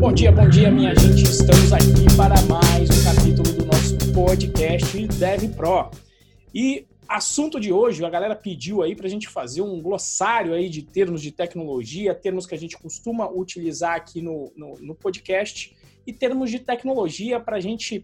[0.00, 1.24] Bom dia, bom dia, minha gente.
[1.24, 5.90] Estamos aqui para mais um capítulo do nosso podcast Dev Pro.
[6.54, 10.70] E assunto de hoje, a galera pediu aí para a gente fazer um glossário aí
[10.70, 15.76] de termos de tecnologia, termos que a gente costuma utilizar aqui no, no, no podcast
[16.06, 18.02] e termos de tecnologia para a gente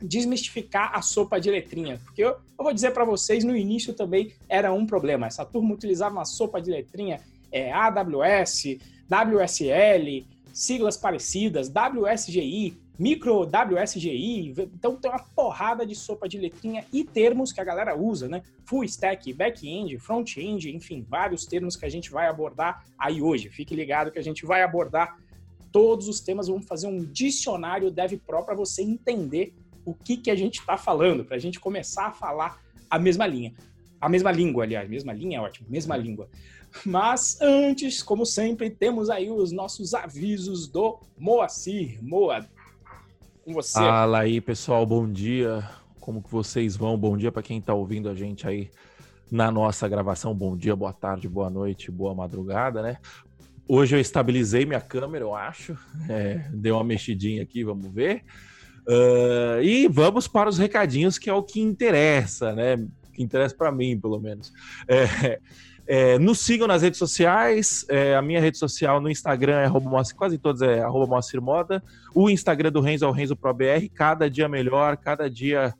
[0.00, 2.00] desmistificar a sopa de letrinha.
[2.04, 5.26] Porque eu, eu vou dizer para vocês, no início também era um problema.
[5.26, 7.20] Essa turma utilizava uma sopa de letrinha
[7.50, 8.78] é, AWS,
[9.10, 17.02] WSL, siglas parecidas, WSGI, micro WSGI, então tem uma porrada de sopa de letrinha e
[17.02, 18.42] termos que a galera usa, né?
[18.64, 23.48] Full stack, back-end, front-end, enfim, vários termos que a gente vai abordar aí hoje.
[23.48, 25.16] Fique ligado que a gente vai abordar
[25.72, 30.36] todos os temas, vamos fazer um dicionário DevPro para você entender o que, que a
[30.36, 33.52] gente está falando, para a gente começar a falar a mesma linha.
[34.00, 36.28] A mesma língua, aliás, mesma linha é ótimo, mesma língua.
[36.84, 41.98] Mas antes, como sempre, temos aí os nossos avisos do Moacir.
[42.02, 42.46] Moa,
[43.44, 43.78] com você.
[43.78, 45.68] Fala aí, pessoal, bom dia.
[46.00, 46.96] Como que vocês vão?
[46.96, 48.70] Bom dia para quem está ouvindo a gente aí
[49.30, 50.34] na nossa gravação.
[50.34, 52.98] Bom dia, boa tarde, boa noite, boa madrugada, né?
[53.68, 55.76] Hoje eu estabilizei minha câmera, eu acho.
[56.08, 58.24] É, deu uma mexidinha aqui, vamos ver.
[58.86, 62.76] Uh, e vamos para os recadinhos, que é o que interessa, né?
[63.12, 64.52] Que interessa para mim, pelo menos.
[64.88, 65.40] É,
[65.86, 67.84] é, nos sigam nas redes sociais.
[67.88, 71.82] É, a minha rede social no Instagram é Moacir, quase todas é Moacir Moda.
[72.14, 73.36] O Instagram do Renzo é o Renzo.
[73.94, 75.74] Cada dia melhor, cada dia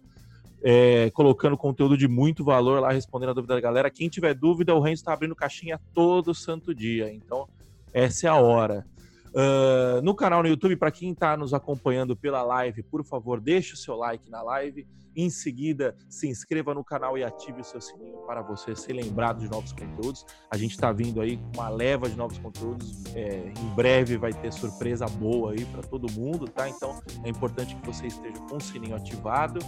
[0.62, 3.91] é, colocando conteúdo de muito valor lá, respondendo a dúvida da galera.
[3.91, 7.12] Quem tiver dúvida, o Renzo está abrindo caixinha todo santo dia.
[7.12, 7.48] Então,
[7.92, 8.86] essa é a hora.
[9.34, 13.74] Uh, no canal no YouTube, para quem está nos acompanhando pela live, por favor, deixe
[13.74, 14.86] o seu like na live.
[15.14, 19.41] Em seguida, se inscreva no canal e ative o seu sininho para você ser lembrado
[19.41, 20.24] de novos conteúdos.
[20.50, 23.05] A gente está vindo aí com uma leva de novos conteúdos.
[23.14, 26.67] É, em breve vai ter surpresa boa aí para todo mundo, tá?
[26.67, 29.61] Então é importante que você esteja com o sininho ativado.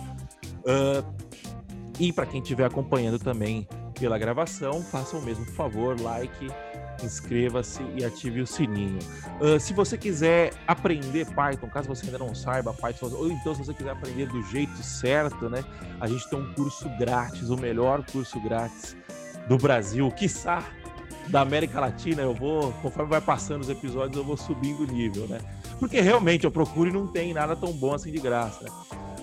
[0.60, 1.04] Uh,
[2.00, 3.68] e para quem estiver acompanhando também
[3.98, 6.48] pela gravação, faça o mesmo, por favor, like
[7.02, 8.98] inscreva-se e ative o sininho.
[9.40, 13.64] Uh, se você quiser aprender Python, caso você ainda não saiba Python, ou então se
[13.64, 15.64] você quiser aprender do jeito certo, né?
[16.00, 18.96] A gente tem um curso grátis, o melhor curso grátis
[19.48, 20.64] do Brasil, quiçá
[21.28, 22.22] da América Latina.
[22.22, 25.40] Eu vou, conforme vai passando os episódios, eu vou subindo o nível, né?
[25.78, 28.64] Porque realmente eu procuro e não tem nada tão bom assim de graça.
[28.64, 28.70] Né?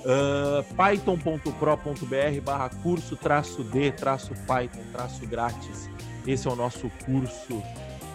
[0.01, 5.87] Uh, python.pro.br barra curso traço D traço Python traço grátis
[6.25, 7.61] esse é o nosso curso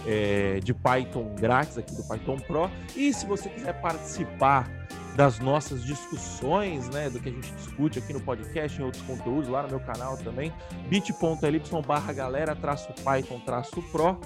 [0.06, 2.71] é, de Python grátis aqui do Python Pro.
[2.94, 4.71] E se você quiser participar
[5.17, 9.49] das nossas discussões, né, do que a gente discute aqui no podcast, em outros conteúdos,
[9.49, 10.53] lá no meu canal também,
[10.89, 14.21] bit.ly barra galera traço Python traço Pro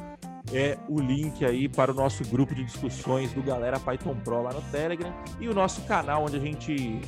[0.53, 4.53] é o link aí para o nosso grupo de discussões do Galera Python Pro lá
[4.53, 7.01] no Telegram e o nosso canal onde a gente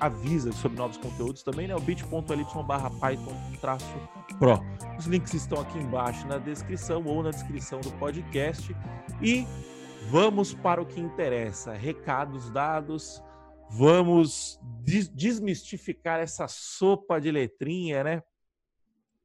[0.00, 1.74] avisa sobre novos conteúdos também, né?
[1.74, 3.34] O bit.ly barra Python
[4.38, 4.60] Pro.
[4.98, 8.74] Os links estão aqui embaixo na descrição ou na descrição do podcast.
[9.22, 9.46] E
[10.10, 11.72] vamos para o que interessa.
[11.72, 13.22] Recados dados.
[13.70, 14.58] Vamos
[15.14, 18.22] desmistificar essa sopa de letrinha, né?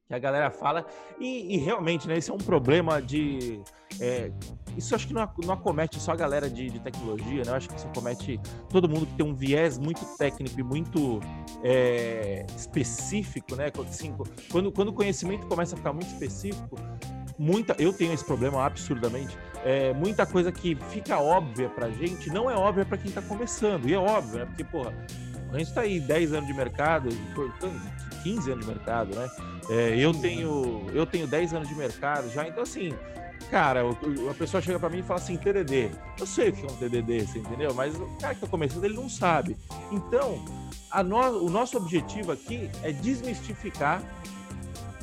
[0.08, 0.86] Que a galera fala.
[1.18, 3.60] E, e, realmente, né, esse é um problema de.
[4.00, 4.30] É,
[4.76, 7.50] isso acho que não, não acomete só a galera de, de, tecnologia, né?
[7.50, 11.20] Eu acho que isso acomete todo mundo que tem um viés muito técnico e muito
[11.62, 13.70] é, específico, né?
[13.88, 14.14] Assim,
[14.50, 16.76] quando, quando o conhecimento começa a ficar muito específico,
[17.38, 17.74] muita.
[17.78, 19.36] Eu tenho esse problema absurdamente.
[19.64, 23.88] É, muita coisa que fica óbvia pra gente não é óbvia para quem tá começando.
[23.88, 24.44] E é óbvio, né?
[24.44, 24.92] Porque, porra,
[25.54, 27.08] a gente tá aí 10 anos de mercado,
[28.22, 29.30] 15 anos de mercado, né?
[29.70, 32.94] É, eu tenho eu tenho 10 anos de mercado já, então assim,
[33.50, 33.82] cara,
[34.30, 35.90] a pessoa chega para mim e fala assim, TDD.
[36.18, 37.72] Eu sei o que é um TDD, você entendeu?
[37.74, 39.56] Mas o cara que tá começando, ele não sabe.
[39.92, 40.44] Então,
[41.04, 44.02] no, o nosso objetivo aqui é desmistificar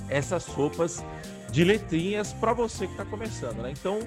[0.09, 1.03] essas sopas
[1.51, 3.72] de letrinhas para você que está começando, né?
[3.72, 4.00] Então,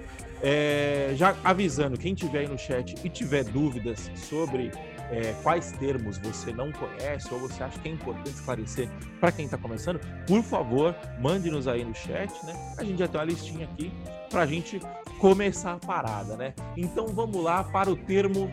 [0.43, 4.71] é, já avisando, quem tiver aí no chat e tiver dúvidas sobre
[5.11, 8.89] é, quais termos você não conhece ou você acha que é importante esclarecer
[9.21, 12.55] para quem está começando, por favor, mande-nos aí no chat, né?
[12.79, 13.93] A gente já tem uma listinha aqui
[14.31, 14.81] para a gente
[15.19, 16.55] começar a parada, né?
[16.77, 18.51] Então vamos lá para o termo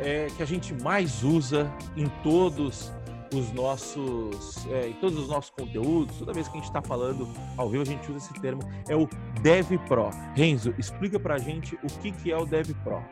[0.00, 2.92] é, que a gente mais usa em todos
[3.34, 7.28] os nossos, é, em todos os nossos conteúdos, toda vez que a gente está falando
[7.56, 9.08] ao vivo, a gente usa esse termo, é o
[9.42, 10.10] DevPro.
[10.34, 13.04] Renzo, explica para a gente o que, que é o DevPro.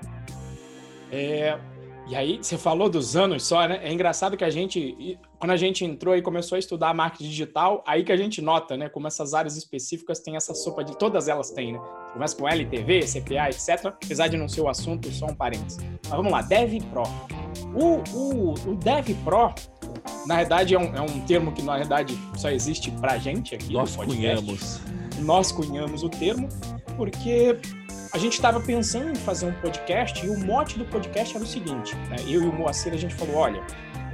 [1.11, 1.59] É,
[2.09, 3.81] e aí, você falou dos anos só, né?
[3.83, 7.83] É engraçado que a gente, quando a gente entrou e começou a estudar marketing digital,
[7.85, 8.89] aí que a gente nota, né?
[8.89, 10.97] Como essas áreas específicas têm essa sopa de.
[10.97, 11.81] Todas elas têm, né?
[12.13, 13.87] começa com LTV, CPA, etc.
[13.87, 15.79] Apesar de não ser o assunto, só um parênteses.
[16.05, 17.03] Mas vamos lá, Dev Pro.
[17.75, 19.53] O, o, o Dev Pro,
[20.27, 23.73] na verdade, é um, é um termo que, na verdade, só existe pra gente aqui.
[23.73, 24.81] Nós cunhamos.
[25.19, 26.49] Nós cunhamos o termo,
[26.97, 27.59] porque
[28.13, 31.47] a gente estava pensando em fazer um podcast e o mote do podcast era o
[31.47, 32.17] seguinte: né?
[32.27, 33.63] eu e o Moacir, a gente falou, olha,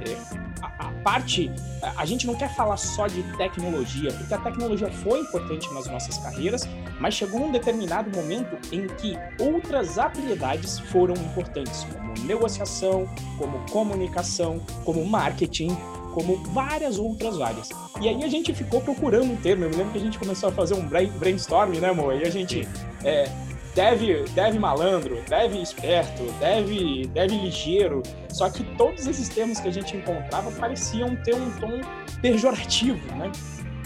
[0.05, 0.17] é,
[0.61, 1.51] a, a, parte.
[1.97, 6.17] A gente não quer falar só de tecnologia, porque a tecnologia foi importante nas nossas
[6.17, 6.67] carreiras,
[6.99, 13.07] mas chegou um determinado momento em que outras habilidades foram importantes, como negociação,
[13.37, 15.75] como comunicação, como marketing,
[16.13, 17.69] como várias outras áreas.
[17.99, 19.65] E aí a gente ficou procurando um termo.
[19.65, 22.15] Eu me lembro que a gente começou a fazer um brainstorm, né, amor?
[22.15, 22.67] E a gente
[23.03, 23.29] é,
[23.75, 28.01] deve, deve malandro, deve esperto, deve, deve ligeiro.
[28.29, 31.81] Só que todos esses termos que a gente encontrava pareciam ter um tom
[32.21, 33.31] pejorativo, né?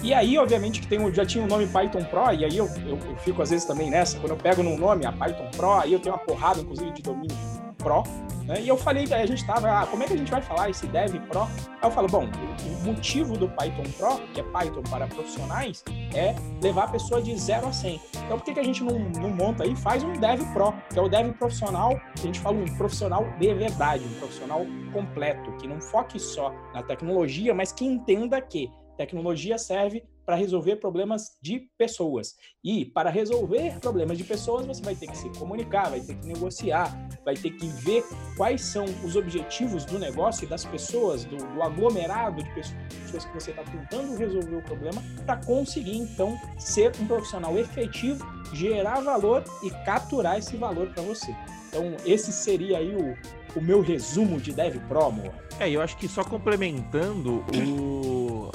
[0.03, 2.99] E aí, obviamente, que tem já tinha o nome Python Pro, e aí eu, eu,
[3.03, 5.91] eu, fico às vezes também nessa, quando eu pego num nome, a Python Pro, aí
[5.91, 8.03] eu tenho uma porrada, inclusive, de domínio Pro,
[8.45, 8.61] né?
[8.61, 10.87] E eu falei, a gente tava, ah, como é que a gente vai falar esse
[10.87, 11.41] Dev Pro?
[11.41, 11.49] Aí
[11.83, 15.83] eu falo, bom, o motivo do Python Pro, que é Python para profissionais,
[16.15, 18.01] é levar a pessoa de 0 a 100.
[18.25, 20.97] Então por que, que a gente não, não monta aí faz um Dev Pro, que
[20.97, 25.67] é o Dev profissional, a gente fala um profissional de verdade, um profissional completo, que
[25.67, 31.69] não foque só na tecnologia, mas que entenda que tecnologia serve para resolver problemas de
[31.77, 32.35] pessoas.
[32.61, 36.27] E para resolver problemas de pessoas, você vai ter que se comunicar, vai ter que
[36.27, 36.93] negociar,
[37.23, 38.03] vai ter que ver
[38.35, 43.33] quais são os objetivos do negócio e das pessoas, do, do aglomerado de pessoas que
[43.33, 49.45] você está tentando resolver o problema, para conseguir então ser um profissional efetivo, gerar valor
[49.63, 51.33] e capturar esse valor para você.
[51.69, 53.15] Então, esse seria aí o,
[53.57, 55.33] o meu resumo de Dev Pro, amor.
[55.57, 58.51] É, eu acho que só complementando o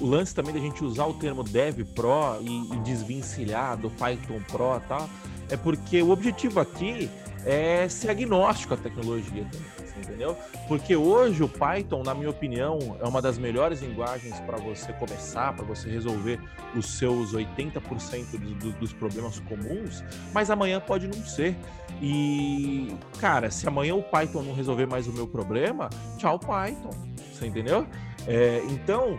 [0.00, 4.40] o lance também da gente usar o termo Dev Pro e, e desvencilhar do Python
[4.48, 5.08] Pro e tal,
[5.50, 7.10] é porque o objetivo aqui
[7.44, 10.36] é ser agnóstico à tecnologia também, entendeu?
[10.66, 15.54] Porque hoje o Python, na minha opinião, é uma das melhores linguagens para você começar,
[15.54, 16.38] para você resolver
[16.76, 21.56] os seus 80% do, do, dos problemas comuns, mas amanhã pode não ser.
[22.02, 26.90] E, cara, se amanhã o Python não resolver mais o meu problema, tchau Python,
[27.32, 27.86] você entendeu?
[28.26, 29.16] É, então,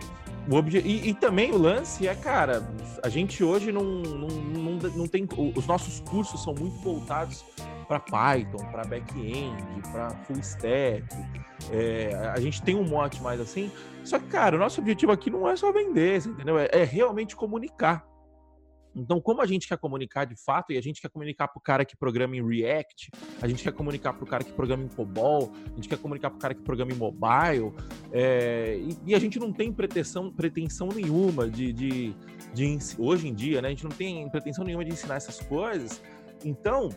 [0.50, 0.78] obje...
[0.78, 2.68] E, e, também o lance é, cara,
[3.02, 5.26] a gente hoje não, não, não, não tem.
[5.56, 7.44] Os nossos cursos são muito voltados
[7.86, 11.04] para Python, para back-end, para full stack.
[11.72, 13.70] É, a gente tem um mote mais assim.
[14.04, 16.58] Só que, cara, o nosso objetivo aqui não é só vender, entendeu?
[16.58, 18.09] É, é realmente comunicar.
[18.94, 21.62] Então, como a gente quer comunicar de fato, e a gente quer comunicar para o
[21.62, 23.10] cara que programa em React,
[23.40, 26.30] a gente quer comunicar para o cara que programa em COBOL, a gente quer comunicar
[26.30, 27.72] para o cara que programa em mobile,
[28.12, 32.14] é, e, e, a gente não tem pretensão, pretensão nenhuma de, de,
[32.54, 36.02] de, Hoje em dia, né, a gente não tem pretensão nenhuma de ensinar essas coisas.
[36.44, 36.88] Então,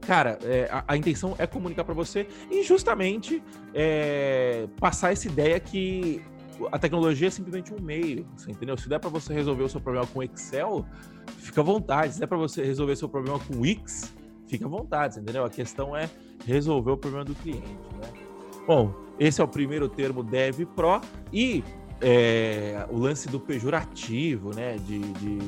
[0.00, 3.42] cara, é, a, a, intenção é comunicar para você e justamente
[3.74, 6.22] é, passar essa ideia que
[6.70, 8.76] a tecnologia é simplesmente um meio, entendeu?
[8.76, 10.84] Se der para você resolver o seu problema com Excel,
[11.38, 12.14] fica à vontade.
[12.14, 14.12] Se der para você resolver seu problema com Wix,
[14.46, 15.44] fica à vontade, entendeu?
[15.44, 16.08] A questão é
[16.44, 18.08] resolver o problema do cliente, né?
[18.66, 21.00] Bom, esse é o primeiro termo Dev Pro
[21.32, 21.64] e
[22.00, 24.76] é, o lance do pejorativo, né?
[24.76, 25.38] De, de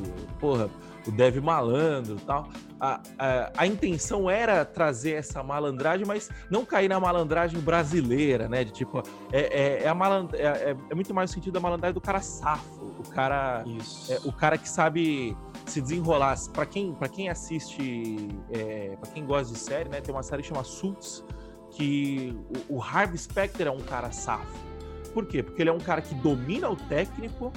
[0.40, 0.70] porra,
[1.06, 2.48] o Dev malandro e tal.
[2.80, 8.64] A, a, a, intenção era trazer essa malandragem, mas não cair na malandragem brasileira, né?
[8.64, 11.60] De tipo, é, é, é a malandra, é, é, é, muito mais o sentido da
[11.60, 13.64] malandragem do cara safo, o cara,
[14.08, 16.36] é, o cara que sabe se desenrolar.
[16.52, 20.00] Para quem, pra quem assiste, é, para quem gosta de série, né?
[20.00, 21.24] Tem uma série que chama Suits,
[21.70, 22.36] que
[22.68, 24.74] o, o Harvey Specter é um cara safo.
[25.12, 25.42] Por quê?
[25.42, 27.52] Porque ele é um cara que domina o técnico,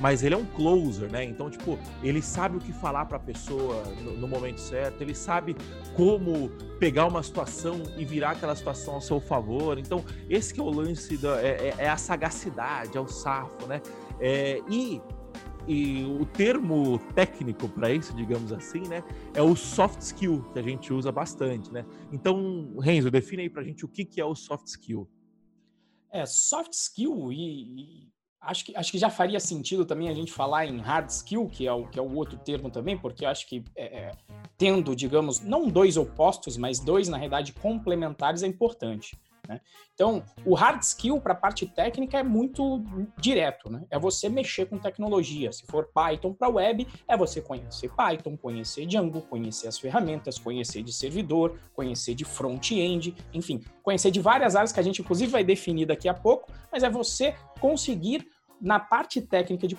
[0.00, 1.24] mas ele é um closer, né?
[1.24, 5.14] Então, tipo, ele sabe o que falar para a pessoa no, no, momento certo, ele
[5.14, 5.56] sabe
[5.96, 6.48] como
[6.78, 9.78] pegar uma situação e virar aquela situação ao seu favor.
[9.78, 13.66] Então, esse que é o lance da é, é, é a sagacidade, é o safo,
[13.66, 13.80] né?
[14.20, 15.00] É, e
[15.66, 20.62] e o termo técnico para isso, digamos assim, né, é o soft skill que a
[20.62, 21.86] gente usa bastante, né?
[22.12, 25.08] Então, Renzo, define aí para a gente o que, que é o soft skill.
[26.12, 28.12] É, soft skill e,
[28.46, 31.66] acho que, acho que já faria sentido também a gente falar em hard skill, que
[31.66, 34.12] é o, que é o outro termo também, porque acho que é, é,
[34.56, 39.16] tendo, digamos, não dois opostos, mas dois, na realidade, complementares é importante.
[39.48, 39.60] Né?
[39.92, 42.82] Então, o hard skill para a parte técnica é muito
[43.18, 43.84] direto, né?
[43.90, 45.52] É você mexer com tecnologia.
[45.52, 50.82] Se for Python para web, é você conhecer Python, conhecer Django, conhecer as ferramentas, conhecer
[50.82, 55.44] de servidor, conhecer de front-end, enfim, conhecer de várias áreas que a gente inclusive vai
[55.44, 58.26] definir daqui a pouco, mas é você conseguir
[58.60, 59.76] na parte técnica de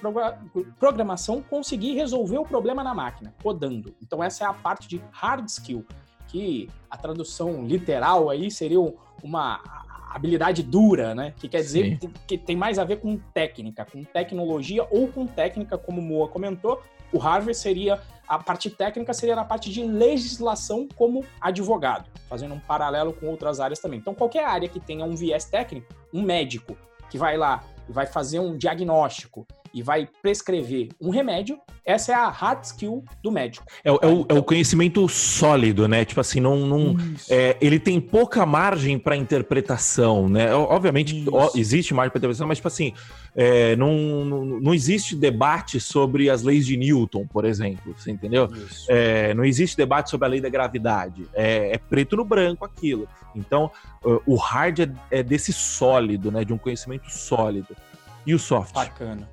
[0.79, 3.95] programação, conseguir resolver o problema na máquina, codando.
[4.01, 5.85] Então, essa é a parte de hard skill,
[6.27, 8.79] que a tradução literal aí seria
[9.23, 9.61] uma
[10.09, 11.33] habilidade dura, né?
[11.37, 12.11] Que quer dizer Sim.
[12.27, 16.27] que tem mais a ver com técnica, com tecnologia ou com técnica, como o Moa
[16.27, 16.81] comentou.
[17.11, 22.59] O Harvard seria a parte técnica seria na parte de legislação como advogado, fazendo um
[22.59, 23.99] paralelo com outras áreas também.
[23.99, 26.75] Então, qualquer área que tenha um viés técnico, um médico
[27.09, 32.15] que vai lá e vai fazer um diagnóstico e vai prescrever um remédio, essa é
[32.15, 33.65] a hard skill do médico.
[33.83, 36.05] É, é, o, é o, conhecimento sólido, né?
[36.05, 36.95] Tipo assim, não, não
[37.29, 40.53] é, ele tem pouca margem para interpretação, né?
[40.55, 42.93] Obviamente ó, existe margem para interpretação, mas tipo assim,
[43.35, 48.49] é, não, não, existe debate sobre as leis de Newton, por exemplo, você entendeu?
[48.87, 51.27] É, não existe debate sobre a lei da gravidade.
[51.33, 53.07] É, é preto no branco aquilo.
[53.35, 53.69] Então,
[54.25, 56.45] o hard é, é desse sólido, né?
[56.45, 57.75] De um conhecimento sólido.
[58.25, 58.73] E o soft?
[58.73, 59.29] Bacana.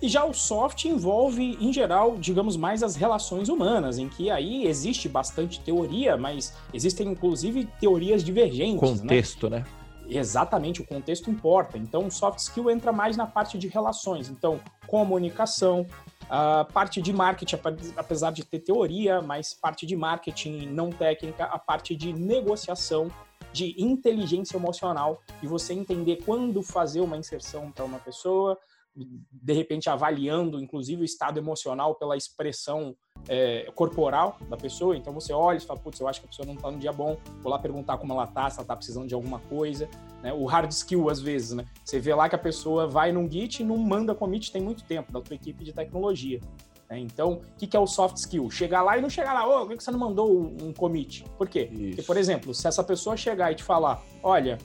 [0.00, 4.66] E já o soft envolve, em geral, digamos, mais as relações humanas, em que aí
[4.66, 8.82] existe bastante teoria, mas existem inclusive teorias divergentes.
[8.82, 8.98] Né?
[8.98, 9.58] Contexto, né?
[9.58, 9.64] né?
[10.08, 11.76] Exatamente, o contexto importa.
[11.76, 14.28] Então, soft skill entra mais na parte de relações.
[14.28, 15.86] Então, comunicação,
[16.28, 17.56] a parte de marketing,
[17.96, 23.10] apesar de ter teoria, mas parte de marketing não técnica, a parte de negociação,
[23.52, 28.58] de inteligência emocional, e você entender quando fazer uma inserção para uma pessoa,
[28.96, 32.96] de repente avaliando, inclusive, o estado emocional pela expressão
[33.28, 34.96] é, corporal da pessoa.
[34.96, 36.92] Então você olha e fala, putz, eu acho que a pessoa não está no dia
[36.92, 39.88] bom, vou lá perguntar como ela tá, se ela está precisando de alguma coisa.
[40.22, 40.32] Né?
[40.32, 41.66] O hard skill, às vezes, né?
[41.84, 44.84] Você vê lá que a pessoa vai num Git e não manda commit tem muito
[44.84, 46.40] tempo, da tua equipe de tecnologia.
[46.88, 46.98] Né?
[47.00, 48.50] Então, o que, que é o soft skill?
[48.50, 51.24] Chegar lá e não chegar lá, ô, oh, por que você não mandou um commit?
[51.36, 51.68] Por quê?
[51.70, 51.88] Isso.
[51.88, 54.58] Porque, por exemplo, se essa pessoa chegar e te falar, olha,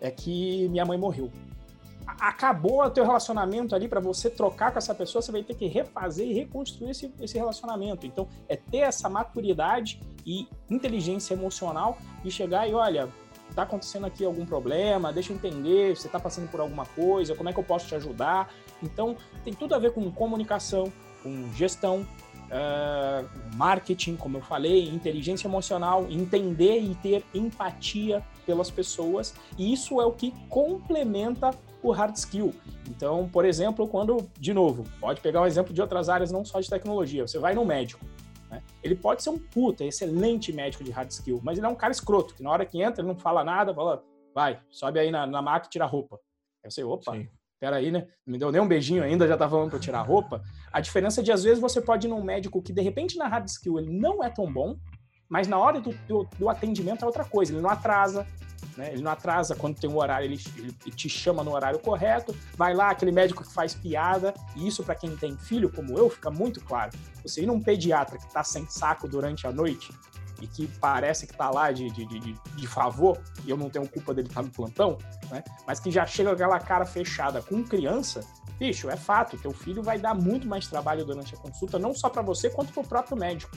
[0.00, 1.30] é que minha mãe morreu
[2.20, 5.66] acabou o teu relacionamento ali para você trocar com essa pessoa, você vai ter que
[5.66, 8.06] refazer e reconstruir esse, esse relacionamento.
[8.06, 13.08] Então, é ter essa maturidade e inteligência emocional de chegar e olha,
[13.54, 17.48] tá acontecendo aqui algum problema, deixa eu entender, você está passando por alguma coisa, como
[17.48, 18.52] é que eu posso te ajudar.
[18.82, 22.06] Então, tem tudo a ver com comunicação, com gestão,
[22.48, 30.00] uh, marketing, como eu falei, inteligência emocional, entender e ter empatia pelas pessoas, e isso
[30.00, 31.50] é o que complementa
[31.82, 32.54] o hard skill.
[32.88, 36.60] Então, por exemplo, quando, de novo, pode pegar um exemplo de outras áreas, não só
[36.60, 38.04] de tecnologia, você vai no médico.
[38.50, 38.62] Né?
[38.82, 41.92] Ele pode ser um puta, excelente médico de hard skill, mas ele é um cara
[41.92, 44.02] escroto, que na hora que entra ele não fala nada, fala,
[44.34, 46.18] vai, sobe aí na, na máquina e tira a roupa.
[46.64, 47.28] Aí você, opa, Sim.
[47.60, 48.08] peraí, né?
[48.26, 50.42] Não me deu nem um beijinho ainda, já tá falando pra tirar a roupa.
[50.72, 53.28] A diferença é de, às vezes, você pode ir num médico que, de repente, na
[53.28, 54.76] hard skill ele não é tão bom,
[55.28, 58.26] mas na hora do, do, do atendimento é outra coisa, ele não atrasa,
[58.78, 58.92] né?
[58.92, 62.34] Ele não atrasa quando tem um horário, ele, ele, te chama no horário correto.
[62.56, 64.32] Vai lá, aquele médico que faz piada.
[64.54, 66.92] E isso, para quem tem filho como eu, fica muito claro.
[67.24, 69.92] Você ir num pediatra que está sem saco durante a noite
[70.40, 73.88] e que parece que está lá de, de, de, de, favor, e eu não tenho
[73.88, 74.96] culpa dele estar tá no plantão,
[75.28, 75.42] né?
[75.66, 78.20] mas que já chega com aquela cara fechada com criança,
[78.56, 82.08] bicho, é fato, teu filho vai dar muito mais trabalho durante a consulta, não só
[82.08, 83.50] para você, quanto para o próprio médico.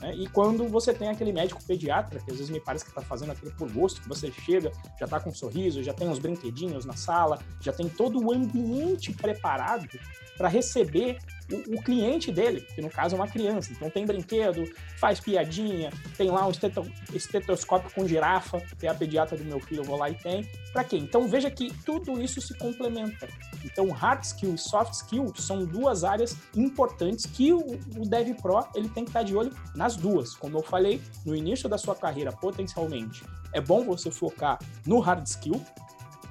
[0.00, 0.14] Né?
[0.14, 3.32] E quando você tem aquele médico pediatra, que às vezes me parece que está fazendo
[3.32, 6.84] aquilo por gosto, que você chega, já está com um sorriso, já tem uns brinquedinhos
[6.84, 9.88] na sala, já tem todo o ambiente preparado
[10.36, 11.18] para receber
[11.50, 13.72] o, o, cliente dele, que no caso é uma criança.
[13.72, 14.64] Então tem brinquedo,
[14.98, 19.60] faz piadinha, tem lá um esteto, estetoscópio com girafa, que é a pediatra do meu
[19.60, 20.48] filho, eu vou lá e tem.
[20.72, 20.96] Para quê?
[20.96, 23.28] Então veja que tudo isso se complementa.
[23.64, 27.60] Então hard skill e soft skill são duas áreas importantes que o,
[27.96, 30.34] o Dev Pro ele tem que estar de olho nas duas.
[30.34, 35.26] Como eu falei, no início da sua carreira, potencialmente, é bom você focar no hard
[35.26, 35.60] skill,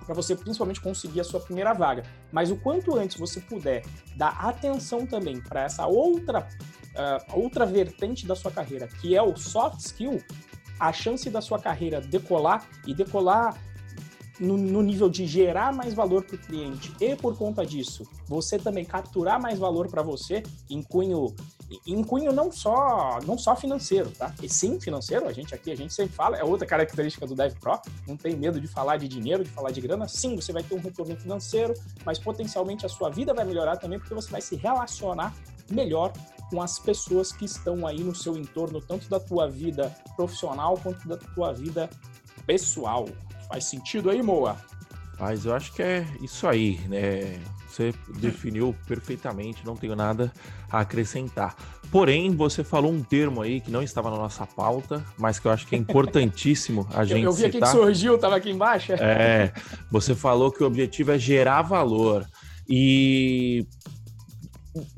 [0.07, 2.03] para você principalmente conseguir a sua primeira vaga.
[2.31, 3.83] Mas o quanto antes você puder
[4.15, 6.47] dar atenção também para essa outra
[6.97, 10.23] uh, outra vertente da sua carreira, que é o soft skill,
[10.79, 13.59] a chance da sua carreira decolar e decolar
[14.39, 18.59] no, no, nível de gerar mais valor para o cliente e por conta disso você
[18.59, 21.35] também capturar mais valor para você em cunho
[21.86, 24.33] em cunho não só não só financeiro, tá?
[24.41, 27.53] E sim financeiro, a gente aqui a gente sempre fala, é outra característica do Dev
[27.59, 30.07] Pro, não tem medo de falar de dinheiro, de falar de grana.
[30.07, 31.74] Sim, você vai ter um retorno financeiro,
[32.05, 35.33] mas potencialmente a sua vida vai melhorar também porque você vai se relacionar
[35.69, 36.13] melhor
[36.50, 41.07] com as pessoas que estão aí no seu entorno, tanto da tua vida profissional quanto
[41.07, 41.89] da tua vida
[42.45, 43.07] pessoal.
[43.50, 44.57] Faz sentido aí, Moa?
[45.19, 47.39] Mas eu acho que é isso aí, né?
[47.67, 50.31] Você definiu perfeitamente, não tenho nada
[50.69, 51.55] a acrescentar.
[51.91, 55.51] Porém, você falou um termo aí que não estava na nossa pauta, mas que eu
[55.51, 57.24] acho que é importantíssimo a gente.
[57.24, 57.50] Eu, eu vi citar.
[57.50, 58.93] aqui que surgiu, estava aqui embaixo.
[58.93, 59.53] É,
[59.91, 62.25] você falou que o objetivo é gerar valor.
[62.69, 63.65] E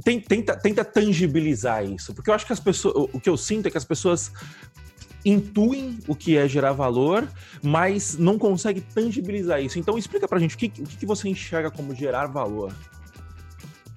[0.03, 3.71] tenta, tenta tangibilizar isso, porque eu acho que as pessoas, o que eu sinto é
[3.71, 4.31] que as pessoas
[5.25, 7.27] intuem o que é gerar valor,
[7.61, 9.79] mas não conseguem tangibilizar isso.
[9.79, 12.73] Então explica pra gente o que, o que você enxerga como gerar valor.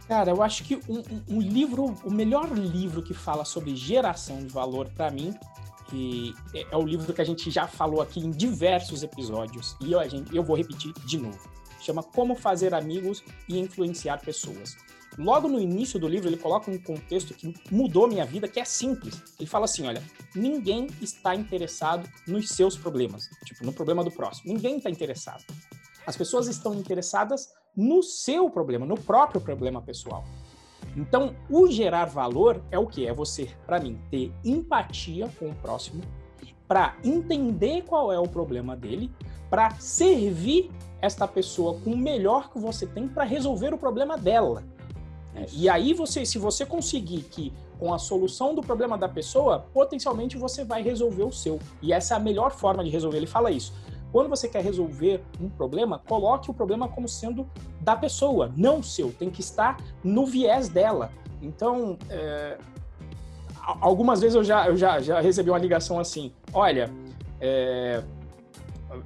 [0.09, 4.49] Cara, eu acho que um, um, livro, o melhor livro que fala sobre geração de
[4.49, 5.35] valor para mim,
[5.89, 9.93] que é, é o livro que a gente já falou aqui em diversos episódios, e
[9.93, 10.01] eu,
[10.33, 11.39] eu vou repetir de novo.
[11.81, 14.77] Chama Como Fazer Amigos e Influenciar Pessoas.
[15.19, 18.65] Logo no início do livro, ele coloca um contexto que mudou minha vida, que é
[18.65, 19.23] simples.
[19.39, 20.03] Ele fala assim: olha,
[20.35, 24.53] ninguém está interessado nos seus problemas, tipo, no problema do próximo.
[24.53, 25.45] Ninguém está interessado.
[26.07, 30.25] As pessoas estão interessadas no seu problema, no próprio problema pessoal.
[30.97, 33.07] Então, o gerar valor é o que?
[33.07, 36.03] É você, para mim, ter empatia com o próximo,
[36.67, 39.11] para entender qual é o problema dele,
[39.49, 44.65] para servir esta pessoa com o melhor que você tem para resolver o problema dela.
[45.35, 49.67] É, e aí você, se você conseguir que com a solução do problema da pessoa,
[49.73, 51.59] potencialmente você vai resolver o seu.
[51.81, 53.17] E essa é a melhor forma de resolver.
[53.17, 53.73] Ele fala isso.
[54.13, 57.49] Quando você quer resolver um problema, coloque o problema como sendo
[57.81, 59.11] da pessoa, não seu.
[59.11, 61.11] Tem que estar no viés dela.
[61.41, 62.59] Então, é,
[63.81, 66.91] algumas vezes eu já, eu já, já recebi uma ligação assim: olha,
[67.41, 68.03] é,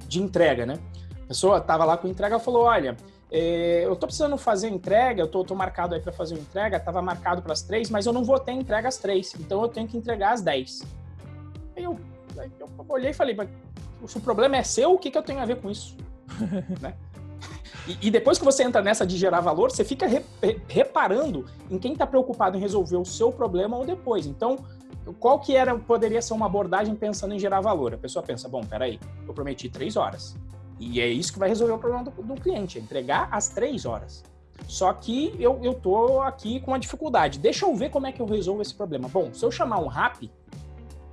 [0.07, 0.77] de entrega, né?
[1.23, 2.97] A pessoa estava lá com entrega e falou: olha
[3.31, 6.79] é, eu tô precisando fazer entrega, eu tô, tô marcado aí para fazer uma entrega,
[6.79, 9.67] tava marcado para as três, mas eu não vou ter entrega às três, então eu
[9.67, 10.81] tenho que entregar às dez.
[11.75, 11.99] Aí eu,
[12.37, 13.49] aí eu olhei e falei, mas
[14.05, 15.97] se o problema é seu, o que, que eu tenho a ver com isso?
[16.81, 16.93] né?
[17.87, 20.21] E, e, depois que você entra nessa de gerar valor, você fica re,
[20.67, 24.25] reparando em quem está preocupado em resolver o seu problema ou depois.
[24.25, 24.57] Então,
[25.19, 27.93] qual que era poderia ser uma abordagem pensando em gerar valor?
[27.93, 30.35] A pessoa pensa, bom, peraí, eu prometi três horas.
[30.79, 33.85] E é isso que vai resolver o problema do, do cliente, é entregar às três
[33.85, 34.23] horas.
[34.67, 37.39] Só que eu, eu tô aqui com uma dificuldade.
[37.39, 39.07] Deixa eu ver como é que eu resolvo esse problema.
[39.07, 40.29] Bom, se eu chamar um rap,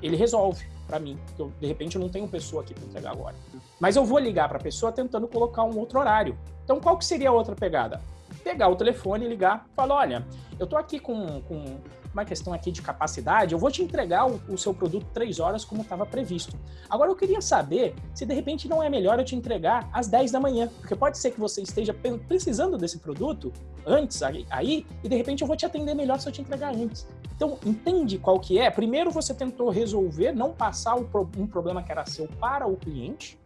[0.02, 3.35] ele resolve para mim, eu, de repente eu não tenho pessoa aqui para entregar agora.
[3.80, 6.37] Mas eu vou ligar para a pessoa tentando colocar um outro horário.
[6.64, 8.00] Então qual que seria a outra pegada?
[8.43, 10.26] Pegar o telefone, ligar, falar, olha,
[10.58, 11.78] eu tô aqui com, com
[12.14, 15.64] uma questão aqui de capacidade, eu vou te entregar o, o seu produto três horas
[15.64, 16.56] como estava previsto.
[16.88, 20.30] Agora eu queria saber se de repente não é melhor eu te entregar às 10
[20.30, 21.94] da manhã, porque pode ser que você esteja
[22.26, 23.52] precisando desse produto
[23.84, 27.06] antes aí, e de repente eu vou te atender melhor se eu te entregar antes.
[27.36, 28.70] Então, entende qual que é?
[28.70, 33.38] Primeiro você tentou resolver, não passar um problema que era seu para o cliente,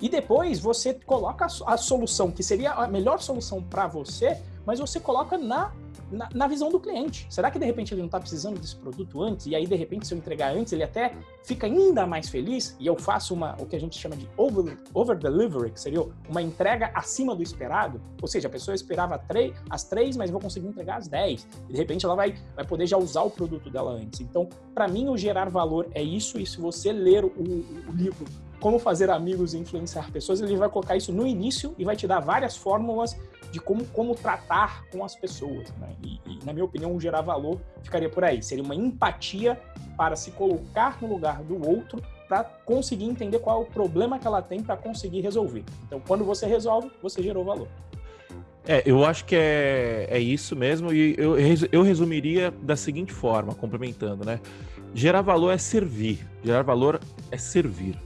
[0.00, 4.98] e depois você coloca a, solução, que seria a melhor solução para você, mas você
[4.98, 5.72] coloca na
[6.10, 7.26] na, na, visão do cliente.
[7.30, 9.46] Será que de repente ele não está precisando desse produto antes?
[9.46, 12.86] E aí, de repente, se eu entregar antes, ele até fica ainda mais feliz e
[12.86, 16.42] eu faço uma, o que a gente chama de over, over delivery, que seria uma
[16.42, 18.00] entrega acima do esperado.
[18.20, 21.46] Ou seja, a pessoa esperava três, às três, mas vou conseguir entregar às dez.
[21.68, 24.20] E de repente ela vai, vai poder já usar o produto dela antes.
[24.20, 26.38] Então, para mim, o gerar valor é isso.
[26.38, 28.26] E se você ler o, o livro
[28.60, 32.06] como fazer amigos e influenciar pessoas, ele vai colocar isso no início e vai te
[32.06, 33.16] dar várias fórmulas
[33.50, 35.72] de como, como tratar com as pessoas.
[35.78, 35.88] Né?
[36.04, 38.42] E, e, na minha opinião, gerar valor ficaria por aí.
[38.42, 39.58] Seria uma empatia
[39.96, 44.26] para se colocar no lugar do outro para conseguir entender qual é o problema que
[44.26, 45.64] ela tem para conseguir resolver.
[45.86, 47.66] Então, quando você resolve, você gerou valor.
[48.68, 51.34] É, eu acho que é, é isso mesmo, e eu,
[51.72, 54.38] eu resumiria da seguinte forma, complementando, né?
[54.94, 57.00] Gerar valor é servir, gerar valor
[57.32, 57.96] é servir.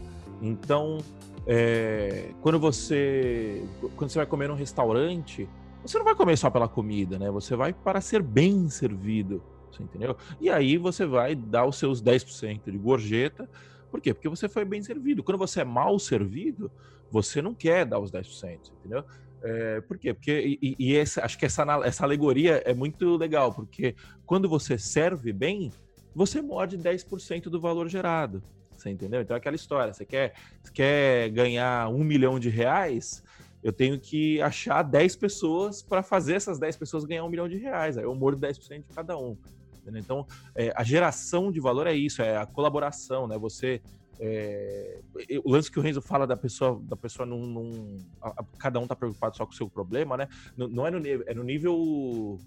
[0.45, 0.99] Então,
[1.47, 3.65] é, quando você
[3.97, 5.49] quando você vai comer num restaurante,
[5.83, 7.31] você não vai comer só pela comida, né?
[7.31, 10.17] Você vai para ser bem servido, você entendeu?
[10.39, 13.49] E aí você vai dar os seus 10% de gorjeta.
[13.91, 14.13] Por quê?
[14.13, 15.23] Porque você foi bem servido.
[15.23, 16.71] Quando você é mal servido,
[17.11, 19.03] você não quer dar os 10%, entendeu?
[19.43, 20.13] É, por quê?
[20.13, 23.95] Porque, e, e essa, acho que essa, essa alegoria é muito legal, porque
[24.27, 25.71] quando você serve bem,
[26.15, 28.43] você morde 10% do valor gerado.
[28.85, 29.23] Você entendeu?
[29.23, 29.95] Então é aquela história.
[29.95, 30.35] Você quer,
[30.75, 33.25] quer ganhar um milhão de reais?
[33.63, 37.57] Eu tenho que achar 10 pessoas para fazer essas 10 pessoas ganhar um milhão de
[37.57, 37.97] reais.
[37.97, 39.39] Aí eu mordo 10% de cada um.
[39.81, 40.01] Entendeu?
[40.03, 43.39] Então, é, a geração de valor é isso, é a colaboração, né?
[43.39, 43.81] Você
[44.21, 45.01] é,
[45.43, 48.79] o lance que o Renzo fala da pessoa, da pessoa num, num a, a, cada
[48.79, 50.29] um tá preocupado só com o seu problema, né?
[50.57, 52.39] Não, não é no é no nível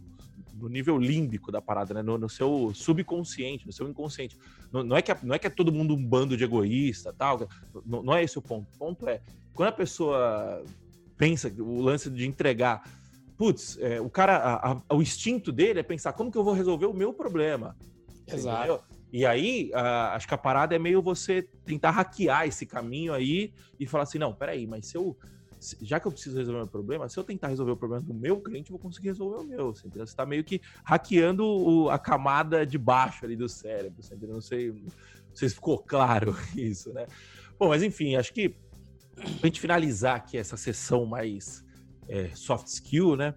[0.59, 2.01] no nível límbico da parada, né?
[2.01, 4.37] No, no, seu subconsciente, no seu inconsciente.
[4.71, 7.13] Não, não, é que é, não é que é todo mundo um bando de egoísta,
[7.13, 7.47] tal.
[7.85, 8.67] Não, não é esse o ponto.
[8.73, 9.21] O ponto é
[9.53, 10.63] quando a pessoa
[11.17, 12.83] pensa o lance de entregar,
[13.37, 16.53] putz, é, o cara, a, a, o instinto dele é pensar como que eu vou
[16.53, 17.75] resolver o meu problema.
[18.27, 18.57] Exato.
[18.57, 18.81] Entendeu?
[19.11, 23.53] E aí, a, acho que a parada é meio você tentar hackear esse caminho aí
[23.79, 25.17] e falar assim, não, peraí, mas se eu
[25.81, 28.13] já que eu preciso resolver o meu problema, se eu tentar resolver o problema do
[28.13, 29.73] meu cliente, eu vou conseguir resolver o meu.
[29.73, 34.01] Você está meio que hackeando o, a camada de baixo ali do cérebro.
[34.01, 37.07] Você Não sei, não sei se ficou claro isso, né?
[37.57, 38.49] Bom, mas enfim, acho que
[39.15, 41.65] pra gente finalizar aqui essa sessão mais
[42.07, 43.33] é, soft skill, né?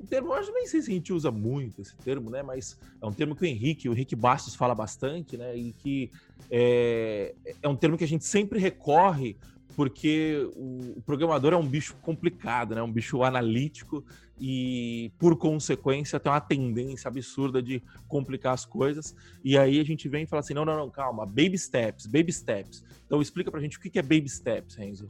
[0.00, 2.42] O termo, eu nem sei se a gente usa muito esse termo, né?
[2.42, 5.56] Mas é um termo que o Henrique, o Henrique Bastos fala bastante, né?
[5.56, 6.10] E que
[6.50, 9.36] é, é um termo que a gente sempre recorre
[9.78, 12.82] porque o, programador é um bicho complicado, né?
[12.82, 14.04] Um bicho analítico
[14.36, 19.14] e, por consequência, tem uma tendência absurda de complicar as coisas.
[19.44, 22.32] E aí a gente vem e fala assim: não, não, não, calma, baby steps, baby
[22.32, 22.82] steps.
[23.06, 25.08] Então explica pra gente o que é baby steps, Renzo.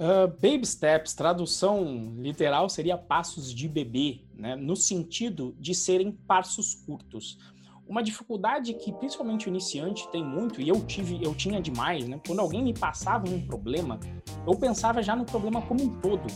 [0.00, 4.56] Uh, baby steps, tradução literal seria passos de bebê, né?
[4.56, 7.36] no sentido de serem passos curtos.
[7.88, 12.20] Uma dificuldade que principalmente o iniciante tem muito, e eu tive, eu tinha demais, né?
[12.26, 13.98] Quando alguém me passava um problema,
[14.46, 16.26] eu pensava já no problema como um todo.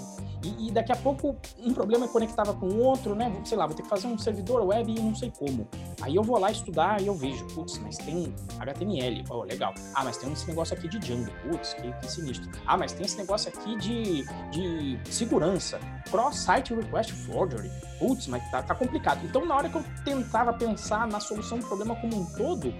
[0.43, 3.31] E, e daqui a pouco um problema conectava com outro, né?
[3.45, 5.69] Sei lá, vou ter que fazer um servidor web e não sei como.
[6.01, 9.75] Aí eu vou lá estudar e eu vejo, putz, mas tem HTML, oh, legal.
[9.95, 12.51] Ah, mas tem esse negócio aqui de Django, putz, que, que sinistro.
[12.67, 15.79] Ah, mas tem esse negócio aqui de, de segurança,
[16.11, 17.71] cross-site request forgery.
[17.99, 19.25] Putz, mas tá, tá complicado.
[19.25, 22.75] Então, na hora que eu tentava pensar na solução do problema como um todo,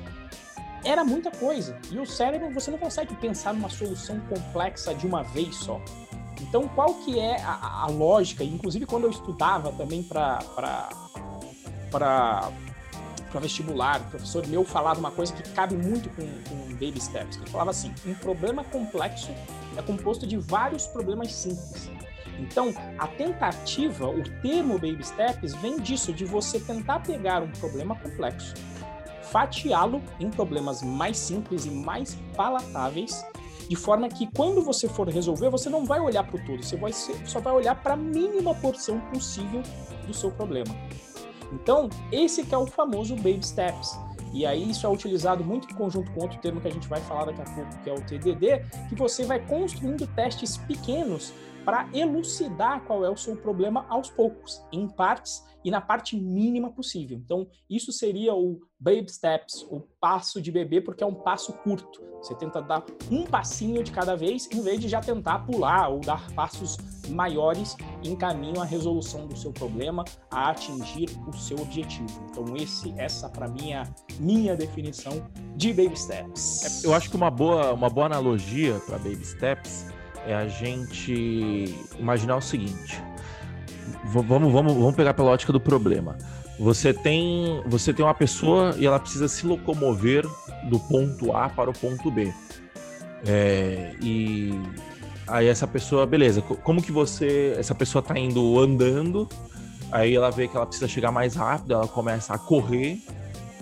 [0.85, 1.79] era muita coisa.
[1.91, 5.81] E o cérebro, você não consegue pensar numa solução complexa de uma vez só.
[6.41, 8.43] Então, qual que é a, a lógica?
[8.43, 10.41] Inclusive, quando eu estudava também para
[11.91, 17.37] para vestibular, o professor meu falava uma coisa que cabe muito com, com Baby Steps.
[17.37, 19.31] Ele falava assim: um problema complexo
[19.77, 21.91] é composto de vários problemas simples.
[22.39, 27.95] Então, a tentativa, o termo Baby Steps vem disso, de você tentar pegar um problema
[27.97, 28.55] complexo,
[29.23, 33.25] fatiá-lo em problemas mais simples e mais palatáveis
[33.69, 36.77] de forma que quando você for resolver, você não vai olhar para o todo, você
[36.77, 39.63] vai ser, só vai olhar para a mínima porção possível
[40.07, 40.75] do seu problema.
[41.53, 43.99] Então, esse que é o famoso baby steps.
[44.33, 47.01] E aí isso é utilizado muito em conjunto com outro termo que a gente vai
[47.03, 51.33] falar daqui a pouco, que é o TDD, que você vai construindo testes pequenos
[51.65, 56.71] para elucidar qual é o seu problema aos poucos, em partes e na parte mínima
[56.71, 57.17] possível.
[57.17, 62.03] Então, isso seria o baby steps, o passo de bebê, porque é um passo curto.
[62.21, 66.01] Você tenta dar um passinho de cada vez, em vez de já tentar pular ou
[66.01, 66.77] dar passos
[67.09, 72.25] maiores em caminho à resolução do seu problema, a atingir o seu objetivo.
[72.31, 76.85] Então, esse, essa para mim é a minha definição de baby steps.
[76.85, 79.92] É, eu acho que uma boa, uma boa analogia para baby steps
[80.27, 83.03] é a gente imaginar o seguinte.
[84.05, 86.17] Vamos, vamos, vamos pegar pela ótica do problema.
[86.59, 90.25] Você tem, você tem uma pessoa e ela precisa se locomover
[90.69, 92.33] do ponto A para o ponto B.
[93.27, 94.53] É, e
[95.27, 99.29] aí essa pessoa, beleza, como que você, essa pessoa está indo andando,
[99.91, 102.99] aí ela vê que ela precisa chegar mais rápido, ela começa a correr,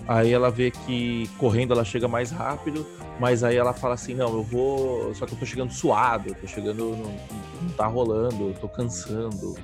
[0.07, 2.85] aí ela vê que correndo ela chega mais rápido,
[3.19, 5.13] mas aí ela fala assim, não, eu vou.
[5.13, 6.95] Só que eu tô chegando suado, eu tô chegando.
[6.97, 7.13] Não,
[7.61, 9.55] não tá rolando, eu tô cansando.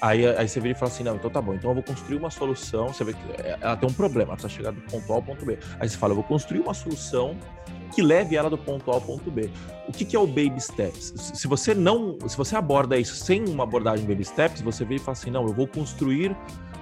[0.00, 2.16] Aí, aí você vira e fala assim, não, então tá bom, então eu vou construir
[2.16, 2.88] uma solução.
[2.88, 5.22] Você vê que é, ela tem um problema, ela precisa chegar do ponto A ao
[5.22, 5.58] ponto B.
[5.80, 7.36] Aí você fala, eu vou construir uma solução
[7.94, 9.48] que leve ela do ponto A ao ponto B.
[9.88, 11.14] O que, que é o baby steps?
[11.34, 15.04] Se você não, se você aborda isso sem uma abordagem baby steps, você vira e
[15.04, 16.36] fala assim, não, eu vou construir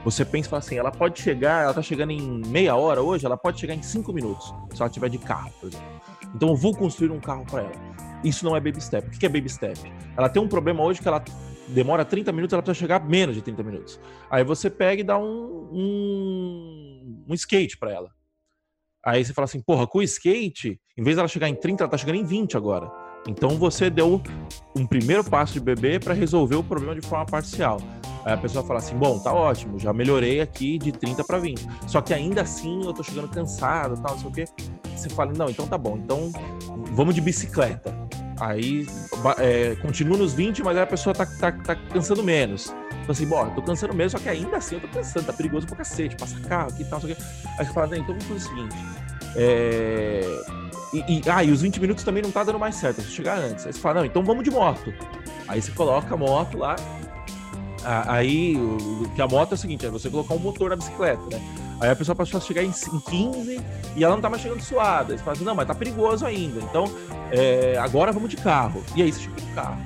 [0.05, 3.61] você pensa assim, ela pode chegar, ela tá chegando em meia hora hoje, ela pode
[3.61, 5.87] chegar em cinco minutos, se ela tiver de carro, por exemplo.
[6.35, 7.95] Então eu vou construir um carro para ela.
[8.25, 9.07] Isso não é baby step.
[9.07, 9.79] O que é baby step?
[10.17, 11.23] Ela tem um problema hoje que ela
[11.69, 14.01] demora 30 minutos, ela precisa chegar menos de 30 minutos.
[14.31, 18.11] Aí você pega e dá um, um, um skate para ela.
[19.05, 21.91] Aí você fala assim, porra, com o skate, em vez dela chegar em 30, ela
[21.91, 22.91] tá chegando em 20 agora.
[23.27, 24.21] Então você deu
[24.77, 27.79] um primeiro passo de bebê para resolver o problema de forma parcial.
[28.25, 31.67] Aí a pessoa fala assim: bom, tá ótimo, já melhorei aqui de 30 para 20.
[31.87, 34.45] Só que ainda assim eu tô chegando cansado, tal, não sei o quê.
[34.97, 36.31] Você fala: não, então tá bom, então
[36.93, 37.97] vamos de bicicleta.
[38.41, 38.87] Aí
[39.39, 42.75] é, continua nos 20, mas aí a pessoa tá, tá, tá cansando menos.
[42.91, 45.67] Então assim, bom, tô cansando mesmo, só que ainda assim eu tô cansando, tá perigoso
[45.67, 47.23] pra cacete, passa carro aqui e tal, não sei o quê.
[47.59, 48.77] Aí você fala: então vamos fazer o seguinte.
[49.37, 50.21] É...
[50.93, 53.39] E, e, ah, e os 20 minutos também não tá dando mais certo, se chegar
[53.39, 53.67] antes.
[53.67, 54.93] Aí você fala, não, então vamos de moto.
[55.49, 56.77] Aí você coloca a moto lá,
[57.85, 61.23] Aí, o que a moto é o seguinte: é você colocar um motor na bicicleta,
[61.31, 61.43] né?
[61.81, 63.61] Aí a pessoa passou a chegar em, 15
[63.97, 65.13] e ela não tá mais chegando suada.
[65.13, 66.61] Aí você fala assim: não, mas tá perigoso ainda.
[66.61, 66.85] Então,
[67.31, 68.85] é, agora vamos de carro.
[68.95, 69.85] E aí você chega de carro.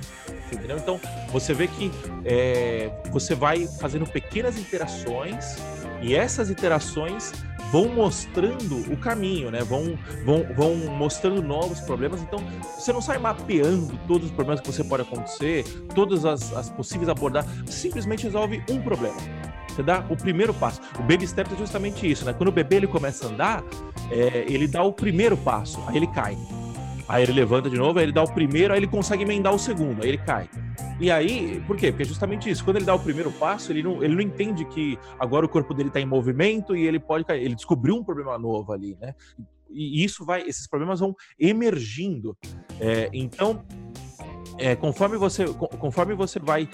[0.52, 0.76] Entendeu?
[0.76, 1.00] Então,
[1.32, 1.90] você vê que
[2.24, 5.56] é, você vai fazendo pequenas interações
[6.02, 7.32] e essas interações
[7.70, 9.60] vão mostrando o caminho, né?
[9.60, 12.22] Vão, vão, vão mostrando novos problemas.
[12.22, 12.38] Então,
[12.78, 17.08] você não sai mapeando todos os problemas que você pode acontecer, todas as, as possíveis
[17.08, 19.16] abordagens, simplesmente resolve um problema.
[19.68, 20.80] Você dá o primeiro passo.
[20.98, 22.32] O baby step é justamente isso, né?
[22.32, 23.64] Quando o bebê ele começa a andar,
[24.10, 26.36] é, ele dá o primeiro passo, aí ele cai.
[27.08, 29.58] Aí ele levanta de novo, aí ele dá o primeiro, aí ele consegue emendar o
[29.58, 30.48] segundo, aí ele cai.
[30.98, 31.90] E aí, por quê?
[31.90, 32.64] Porque é justamente isso.
[32.64, 35.74] Quando ele dá o primeiro passo, ele não, ele não entende que agora o corpo
[35.74, 37.44] dele está em movimento e ele pode cair.
[37.44, 39.14] Ele descobriu um problema novo ali, né?
[39.70, 42.36] E isso vai, esses problemas vão emergindo.
[42.80, 43.62] É, então,
[44.58, 45.44] é, conforme, você,
[45.78, 46.68] conforme você vai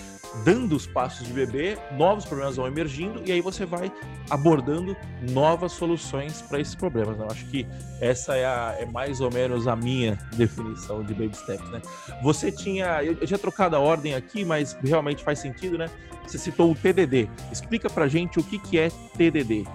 [0.44, 3.92] dando os passos de bebê, novos problemas vão emergindo e aí você vai
[4.30, 4.96] abordando
[5.30, 7.16] novas soluções para esses problemas.
[7.18, 7.24] Né?
[7.24, 7.66] Eu acho que
[8.00, 11.68] essa é, a, é, mais ou menos a minha definição de baby steps.
[11.70, 11.82] Né?
[12.22, 15.90] Você tinha, eu, eu tinha trocado a ordem aqui, mas realmente faz sentido, né?
[16.26, 17.28] Você citou o TDD.
[17.50, 19.66] Explica para gente o que, que é TDD.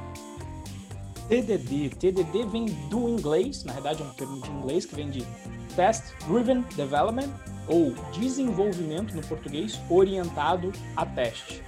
[1.28, 1.89] TDD.
[1.89, 5.26] TDD vem do inglês, na verdade é um termo de inglês que vem de
[5.76, 7.30] Test Driven Development
[7.67, 11.62] ou desenvolvimento no português orientado a teste.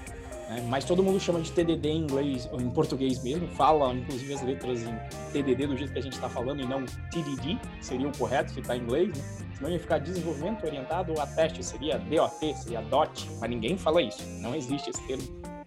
[0.50, 0.66] Né?
[0.68, 4.42] Mas todo mundo chama de TDD em inglês ou em português mesmo, fala inclusive as
[4.42, 4.96] letras em
[5.32, 8.60] TDD do jeito que a gente está falando e não TDD, seria o correto se
[8.60, 9.24] está em inglês, né?
[9.56, 14.26] senão ia ficar desenvolvimento orientado a teste, seria DOT, seria DOT, mas ninguém fala isso,
[14.40, 15.24] não existe esse termo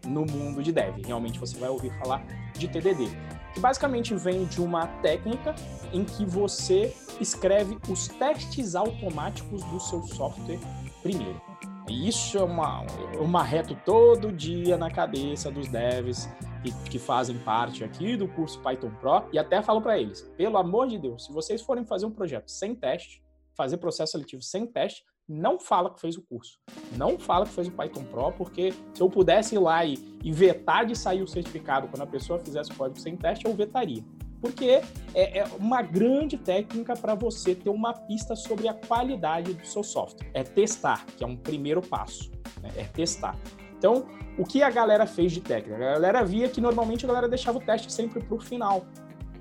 [0.06, 2.24] no mundo de dev, realmente você vai ouvir falar
[2.58, 3.08] de TDD,
[3.52, 5.54] que basicamente vem de uma técnica
[5.92, 10.58] em que você escreve os testes automáticos do seu software
[11.02, 11.40] primeiro.
[11.88, 12.82] E isso é uma,
[13.20, 16.28] uma reto todo dia na cabeça dos devs
[16.62, 20.56] que, que fazem parte aqui do curso Python Pro e até falo para eles, pelo
[20.56, 23.22] amor de Deus, se vocês forem fazer um projeto sem teste,
[23.56, 26.58] fazer processo seletivo sem teste, não fala que fez o curso.
[26.96, 30.32] Não fala que fez o Python Pro, porque se eu pudesse ir lá e, e
[30.32, 34.02] vetar de sair o certificado quando a pessoa fizesse o código sem teste, eu vetaria
[34.42, 34.82] porque
[35.14, 39.84] é, é uma grande técnica para você ter uma pista sobre a qualidade do seu
[39.84, 40.28] software.
[40.34, 42.28] É testar, que é um primeiro passo,
[42.60, 42.70] né?
[42.76, 43.38] é testar.
[43.78, 44.04] Então,
[44.36, 45.76] o que a galera fez de técnica?
[45.76, 48.84] A galera via que normalmente a galera deixava o teste sempre para o final.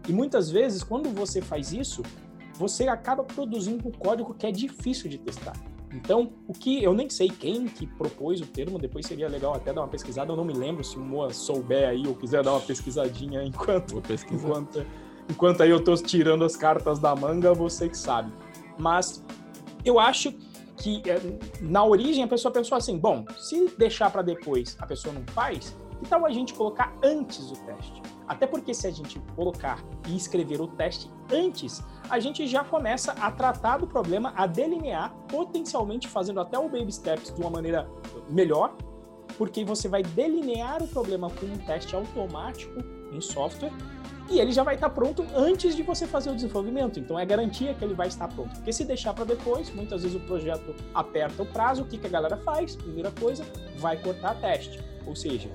[0.08, 2.04] E muitas vezes, quando você faz isso,
[2.62, 5.54] você acaba produzindo um código que é difícil de testar.
[5.92, 9.74] Então, o que eu nem sei quem que propôs o termo, depois seria legal até
[9.74, 12.52] dar uma pesquisada, eu não me lembro se o Moa souber aí ou quiser dar
[12.52, 14.86] uma pesquisadinha enquanto enquanto
[15.30, 18.32] enquanto aí eu tô tirando as cartas da manga, você que sabe.
[18.78, 19.26] Mas
[19.84, 20.32] eu acho
[20.78, 21.20] que é,
[21.62, 25.76] na origem a pessoa pensou assim, bom, se deixar para depois a pessoa não faz,
[26.02, 28.02] então a gente colocar antes o teste.
[28.28, 33.14] Até porque se a gente colocar e escrever o teste antes, a gente já começa
[33.14, 37.90] a tratar do problema, a delinear, potencialmente fazendo até o baby steps de uma maneira
[38.30, 38.76] melhor,
[39.38, 43.72] porque você vai delinear o problema com um teste automático em software
[44.30, 47.00] e ele já vai estar pronto antes de você fazer o desenvolvimento.
[47.00, 48.56] Então é garantia que ele vai estar pronto.
[48.56, 52.08] Porque se deixar para depois, muitas vezes o projeto aperta o prazo, o que, que
[52.08, 52.76] a galera faz?
[52.76, 53.46] Primeira coisa,
[53.78, 54.84] vai cortar teste.
[55.08, 55.50] Ou seja,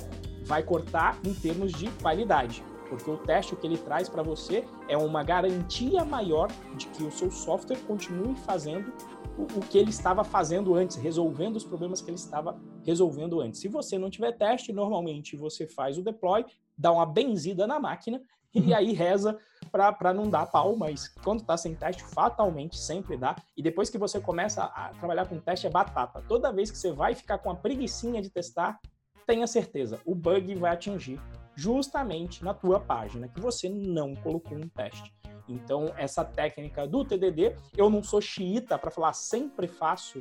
[0.45, 4.65] vai cortar em termos de qualidade, porque o teste o que ele traz para você
[4.89, 8.93] é uma garantia maior de que o seu software continue fazendo
[9.37, 13.61] o, o, que ele estava fazendo antes, resolvendo os problemas que ele estava resolvendo antes.
[13.61, 16.45] Se você não tiver teste, normalmente você faz o deploy,
[16.77, 18.21] dá uma benzida na máquina
[18.55, 18.75] e uhum.
[18.75, 19.39] aí reza
[19.71, 23.37] para não dar pau, mas quando está sem teste, fatalmente sempre dá.
[23.57, 26.23] E depois que você começa a trabalhar com teste, é batata.
[26.27, 28.81] Toda vez que você vai ficar com a preguiçinha de testar,
[29.27, 31.21] tenha certeza, o bug vai atingir
[31.57, 35.13] justamente na tua página que você não colocou um teste.
[35.49, 40.21] Então, essa técnica do TDD, eu não sou xiita para falar sempre faço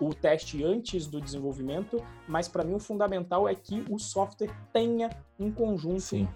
[0.00, 5.10] o teste antes do desenvolvimento, mas para mim o fundamental é que o software tenha
[5.38, 6.26] um conjunto Sim.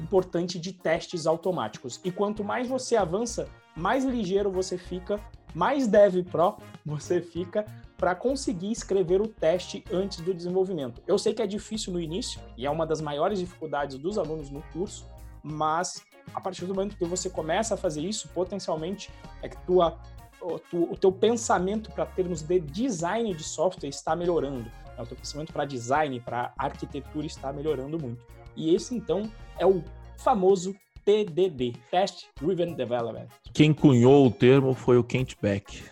[0.00, 2.00] importante de testes automáticos.
[2.02, 5.20] E quanto mais você avança, mais ligeiro você fica,
[5.54, 7.66] mais dev pro você fica
[7.98, 11.02] para conseguir escrever o teste antes do desenvolvimento.
[11.06, 14.48] Eu sei que é difícil no início e é uma das maiores dificuldades dos alunos
[14.50, 15.04] no curso,
[15.42, 19.10] mas a partir do momento que você começa a fazer isso, potencialmente
[19.42, 19.98] é que tua,
[20.40, 24.70] o, teu pensamento para termos de design de software está melhorando.
[24.96, 25.02] Né?
[25.02, 28.24] O teu pensamento para design, para arquitetura está melhorando muito.
[28.56, 29.82] E esse então é o
[30.16, 30.72] famoso
[31.04, 33.26] TDD, Test Driven Development.
[33.52, 35.82] Quem cunhou o termo foi o Kent Beck.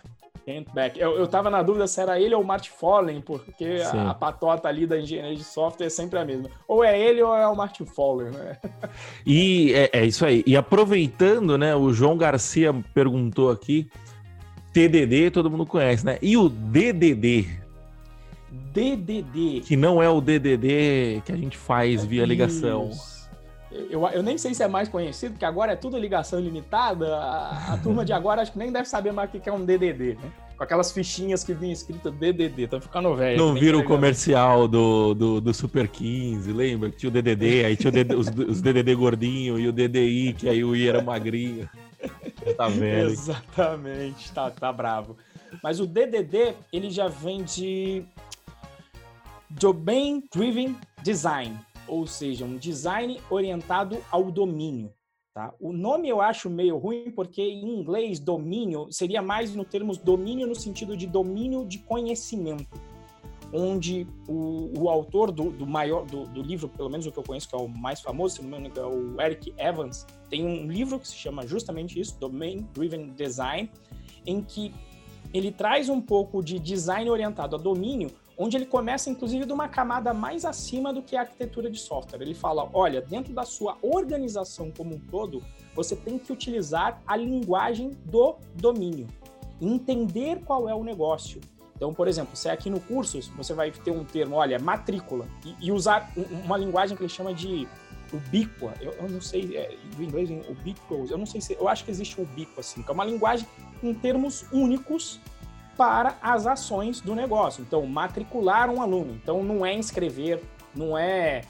[0.47, 0.97] Kent Beck.
[0.97, 4.15] Eu, eu tava na dúvida se era ele ou o Martin Follen, porque a, a,
[4.15, 6.49] patota ali da engenharia de software é sempre a mesma.
[6.69, 8.57] Ou é ele ou é o Martin Fowler, né?
[9.27, 10.45] E é, é isso aí.
[10.47, 13.89] E aproveitando, né, o João Garcia perguntou aqui,
[14.73, 16.17] TDD todo mundo conhece, né?
[16.23, 17.49] E o DDD?
[18.73, 19.63] DDD.
[19.67, 22.91] Que não é o DDD que a gente faz via ligação.
[23.71, 27.17] Eu, eu nem sei se é mais conhecido, porque agora é tudo ligação ilimitada.
[27.17, 29.65] A, a turma de agora acho que nem deve saber mais o que é um
[29.65, 30.33] DDD, né?
[30.57, 33.37] Com aquelas fichinhas que vinha escrito DDD, tá ficando velho.
[33.37, 36.91] Não vira o comercial do, do, do, Super 15, lembra?
[36.91, 40.33] Que tinha o DDD, aí tinha o DD, os, os, DDD gordinho e o DDI,
[40.33, 41.69] que aí o I era magrinho.
[42.57, 43.11] Tá velho.
[43.11, 45.17] Exatamente, tá, tá bravo.
[45.63, 48.05] Mas o DDD, ele já vem de
[49.51, 54.93] Domain Driven Design, ou seja, um design orientado ao domínio.
[55.37, 55.53] Tá?
[55.61, 60.47] O nome eu acho meio ruim porque em inglês domínio seria mais no termos domínio
[60.47, 62.81] no sentido de domínio de conhecimento,
[63.53, 67.23] onde o, o autor do, do maior do, do, livro, pelo menos o que eu
[67.23, 70.43] conheço que é o mais famoso, se não me engano, é o Eric Evans, tem
[70.43, 73.71] um livro que se chama justamente isso, Domain Driven Design,
[74.25, 74.75] em que
[75.35, 79.69] ele traz um pouco de design orientado a domínio, onde ele começa, inclusive, de uma
[79.69, 82.21] camada mais acima do que a arquitetura de software.
[82.21, 85.43] Ele fala: olha, dentro da sua organização como um todo,
[85.75, 89.07] você tem que utilizar a linguagem do domínio,
[89.61, 91.41] entender qual é o negócio.
[91.77, 95.27] Então, por exemplo, se é aqui no curso, você vai ter um termo, olha, matrícula,
[95.45, 96.11] e, e usar
[96.45, 97.69] uma linguagem que ele chama de
[98.13, 101.85] ubíqua, eu, eu não sei, é, do inglês, ubiquitous, eu não sei se, eu acho
[101.85, 103.47] que existe um assim, que é uma linguagem
[103.81, 105.21] com termos únicos
[105.77, 107.63] para as ações do negócio.
[107.63, 109.13] Então, matricular um aluno.
[109.23, 110.43] Então, não é inscrever,
[110.75, 111.43] não é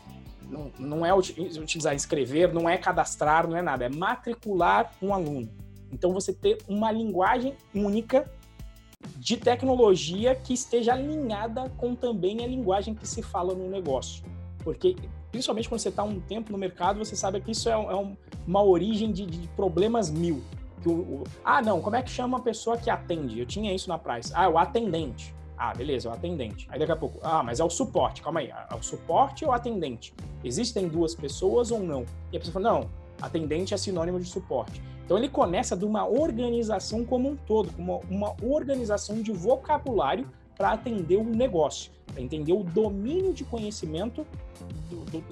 [0.49, 5.49] não, não é utilizar inscrever, não é cadastrar, não é nada, é matricular um aluno.
[5.93, 8.31] Então, você ter uma linguagem única
[9.17, 14.25] de tecnologia que esteja alinhada com também a linguagem que se fala no negócio.
[14.63, 14.97] Porque,
[15.31, 18.63] principalmente quando você está um tempo no mercado, você sabe que isso é, é uma
[18.63, 20.43] origem de, de problemas mil
[20.83, 23.39] que o, o, ah, não, como é que chama a pessoa que atende?
[23.39, 24.33] Eu tinha isso na praça.
[24.35, 25.35] Ah, o atendente.
[25.59, 26.67] Ah, beleza, é o atendente.
[26.71, 28.23] Aí daqui a pouco, ah, mas é o suporte.
[28.23, 30.15] Calma aí, é o suporte ou atendente?
[30.45, 32.05] Existem duas pessoas ou não?
[32.31, 34.83] E a pessoa fala, não, atendente é sinônimo de suporte.
[35.05, 40.73] Então ele começa de uma organização como um todo, uma, uma organização de vocabulário para
[40.73, 44.27] atender o negócio, para entender o domínio de conhecimento
[44.91, 45.25] do, do,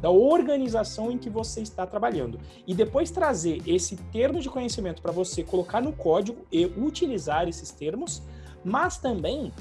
[0.00, 2.38] da organização em que você está trabalhando.
[2.66, 7.70] E depois trazer esse termo de conhecimento para você colocar no código e utilizar esses
[7.70, 8.22] termos,
[8.64, 9.52] mas também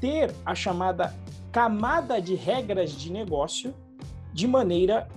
[0.00, 1.14] ter a chamada
[1.50, 3.74] camada de regras de negócio
[4.32, 5.08] de maneira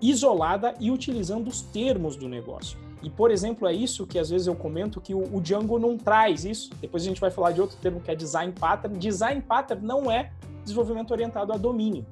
[0.00, 2.78] isolada e utilizando os termos do negócio.
[3.02, 6.44] E, por exemplo, é isso que às vezes eu comento que o, Django não traz
[6.44, 6.70] isso.
[6.80, 8.98] Depois a gente vai falar de outro termo que é design pattern.
[8.98, 10.32] Design pattern não é
[10.64, 12.04] desenvolvimento orientado a domínio.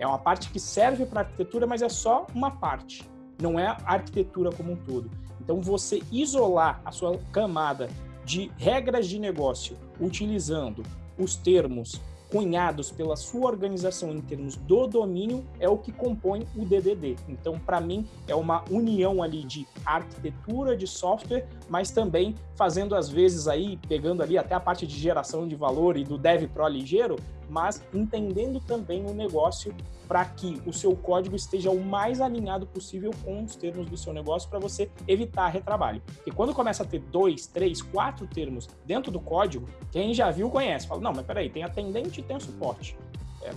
[0.00, 3.06] É uma parte que serve para arquitetura, mas é só uma parte,
[3.40, 5.10] não é a arquitetura como um todo.
[5.38, 7.88] Então, você isolar a sua camada
[8.24, 10.82] de regras de negócio utilizando
[11.18, 16.64] os termos cunhados pela sua organização em termos do domínio é o que compõe o
[16.64, 17.16] DDD.
[17.28, 23.08] Então, para mim, é uma união ali de arquitetura de software, mas também fazendo às
[23.08, 26.68] vezes aí, pegando ali até a parte de geração de valor e do Dev Pro
[26.68, 27.16] ligeiro,
[27.48, 29.74] mas entendendo também o negócio
[30.06, 34.12] para que o seu código esteja o mais alinhado possível com os termos do seu
[34.12, 36.02] negócio para você evitar retrabalho.
[36.04, 40.50] Porque quando começa a ter dois, três, quatro termos dentro do código, quem já viu
[40.50, 40.86] conhece.
[40.86, 42.94] Fala, não, mas peraí, tem atendente e tem suporte.
[43.42, 43.52] É,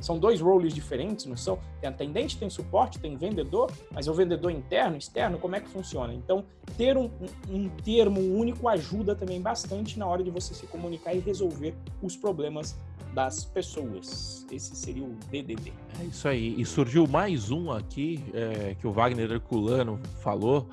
[0.00, 1.58] são dois roles diferentes, não são?
[1.80, 5.68] Tem atendente, tem suporte, tem vendedor, mas é o vendedor interno, externo, como é que
[5.68, 6.12] funciona?
[6.12, 6.44] Então,
[6.76, 7.10] ter um,
[7.50, 12.16] um, termo único ajuda também bastante na hora de você se comunicar e resolver os
[12.16, 12.76] problemas
[13.12, 14.46] das pessoas.
[14.50, 15.72] Esse seria o DDD.
[16.00, 16.54] É isso aí.
[16.58, 20.66] E surgiu mais um aqui é, que o Wagner Herculano falou,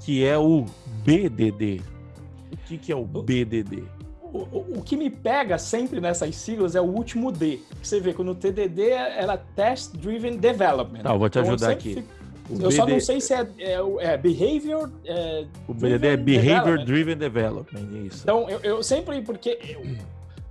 [0.00, 0.64] que é o
[1.04, 1.82] BDD.
[2.52, 3.82] O que, que é o BDD?
[4.32, 7.60] O, o, que me pega sempre nessas siglas é o último D.
[7.82, 11.02] Você vê que no TDD era Test Driven Development.
[11.02, 11.94] Tá, eu vou te então, ajudar aqui.
[11.94, 12.08] Fico...
[12.50, 12.70] eu BD...
[12.72, 14.90] só não sei se é, é, é Behavior.
[15.04, 16.84] É, o BDD é Behavior Development.
[16.84, 18.20] Driven Development, isso.
[18.22, 19.82] Então, eu, eu sempre, porque eu,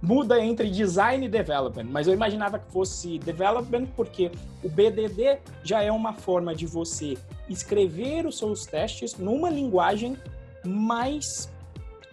[0.01, 4.31] muda entre design e development, mas eu imaginava que fosse development porque
[4.63, 7.17] o BDD já é uma forma de você
[7.49, 10.17] escrever os seus testes numa linguagem
[10.63, 11.49] mais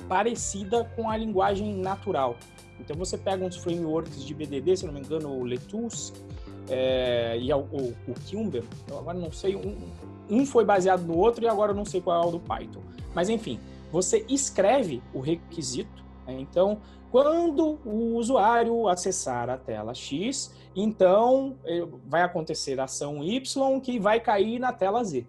[0.09, 2.37] parecida com a linguagem natural.
[2.81, 6.13] Então você pega uns frameworks de BDD, se não me engano, o Letus
[6.69, 9.77] é, e o, o, o eu agora não sei, um,
[10.29, 12.81] um foi baseado no outro e agora eu não sei qual é o do Python.
[13.15, 13.59] Mas enfim,
[13.91, 16.37] você escreve o requisito, né?
[16.39, 16.79] então
[17.11, 23.99] quando o usuário acessar a tela X, então eh, vai acontecer a ação Y que
[23.99, 25.27] vai cair na tela Z.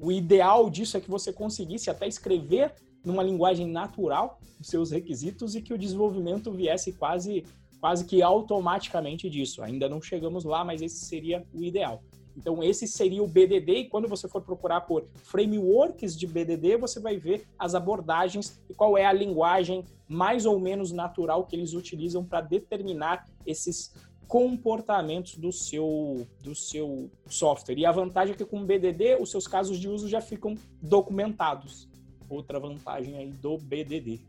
[0.00, 2.74] o ideal disso é que você conseguisse até escrever
[3.04, 7.44] numa linguagem natural os seus requisitos e que o desenvolvimento viesse quase
[7.80, 9.60] quase que automaticamente disso.
[9.60, 12.00] Ainda não chegamos lá, mas esse seria o ideal.
[12.36, 16.98] Então, esse seria o BDD, e quando você for procurar por frameworks de BDD, você
[16.98, 21.74] vai ver as abordagens e qual é a linguagem mais ou menos natural que eles
[21.74, 23.92] utilizam para determinar esses
[24.26, 27.78] comportamentos do seu, do seu software.
[27.78, 30.54] E a vantagem é que com o BDD, os seus casos de uso já ficam
[30.80, 31.86] documentados.
[32.30, 34.20] Outra vantagem aí do BDD.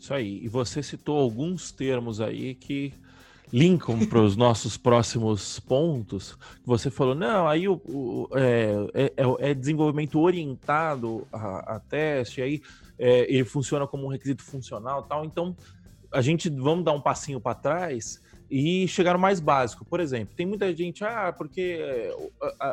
[0.00, 0.42] Isso aí.
[0.42, 2.94] E você citou alguns termos aí que
[3.52, 6.38] linkam para os nossos próximos pontos.
[6.64, 12.40] Você falou, não, aí o, o é, é, é, é, desenvolvimento orientado a, a teste,
[12.40, 12.62] aí
[12.98, 15.24] é, ele funciona como um requisito funcional tal.
[15.24, 15.54] Então,
[16.10, 19.84] a gente vamos dar um passinho para trás e chegar mais básico.
[19.84, 22.14] Por exemplo, tem muita gente, ah, porque é,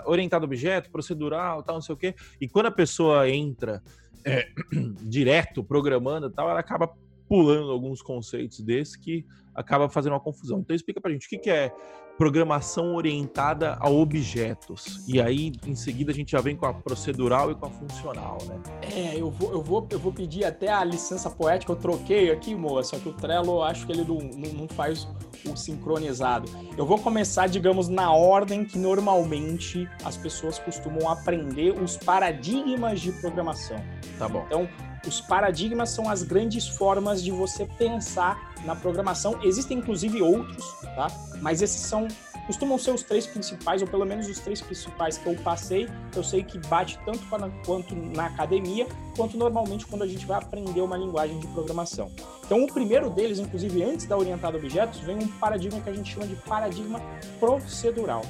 [0.06, 2.16] orientado a objeto, procedural, tal, não sei o quê.
[2.40, 3.82] E quando a pessoa entra
[4.24, 4.48] é,
[5.04, 6.94] direto programando tal, ela acaba
[7.30, 9.24] pulando alguns conceitos desses que
[9.54, 10.60] acaba fazendo uma confusão.
[10.60, 11.72] Então explica pra gente o que, que é
[12.20, 15.08] programação orientada a objetos.
[15.08, 18.38] E aí, em seguida, a gente já vem com a procedural e com a funcional,
[18.46, 18.60] né?
[18.94, 22.54] É, eu vou, eu vou, eu vou pedir até a licença poética, eu troquei aqui,
[22.54, 25.08] moça, só que o Trello, acho que ele não, não, não faz
[25.50, 26.52] o sincronizado.
[26.78, 33.14] Eu vou começar, digamos, na ordem que normalmente as pessoas costumam aprender os paradigmas de
[33.14, 33.78] programação.
[34.18, 34.44] Tá bom.
[34.46, 34.68] Então,
[35.08, 39.39] os paradigmas são as grandes formas de você pensar na programação.
[39.43, 41.08] Existem inclusive outros, tá?
[41.41, 42.08] Mas esses são
[42.50, 45.88] costumam ser os três principais, ou pelo menos os três principais que eu passei.
[46.16, 47.20] Eu sei que bate tanto
[47.64, 52.12] quanto na academia, quanto normalmente quando a gente vai aprender uma linguagem de programação.
[52.43, 55.93] Então, o primeiro deles, inclusive antes da orientada a objetos, vem um paradigma que a
[55.93, 57.00] gente chama de paradigma
[57.39, 58.24] procedural.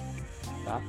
[0.66, 0.82] Tá?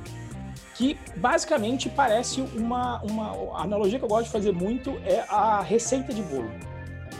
[0.81, 5.61] Que basicamente parece uma, uma a analogia que eu gosto de fazer muito é a
[5.61, 6.49] receita de bolo.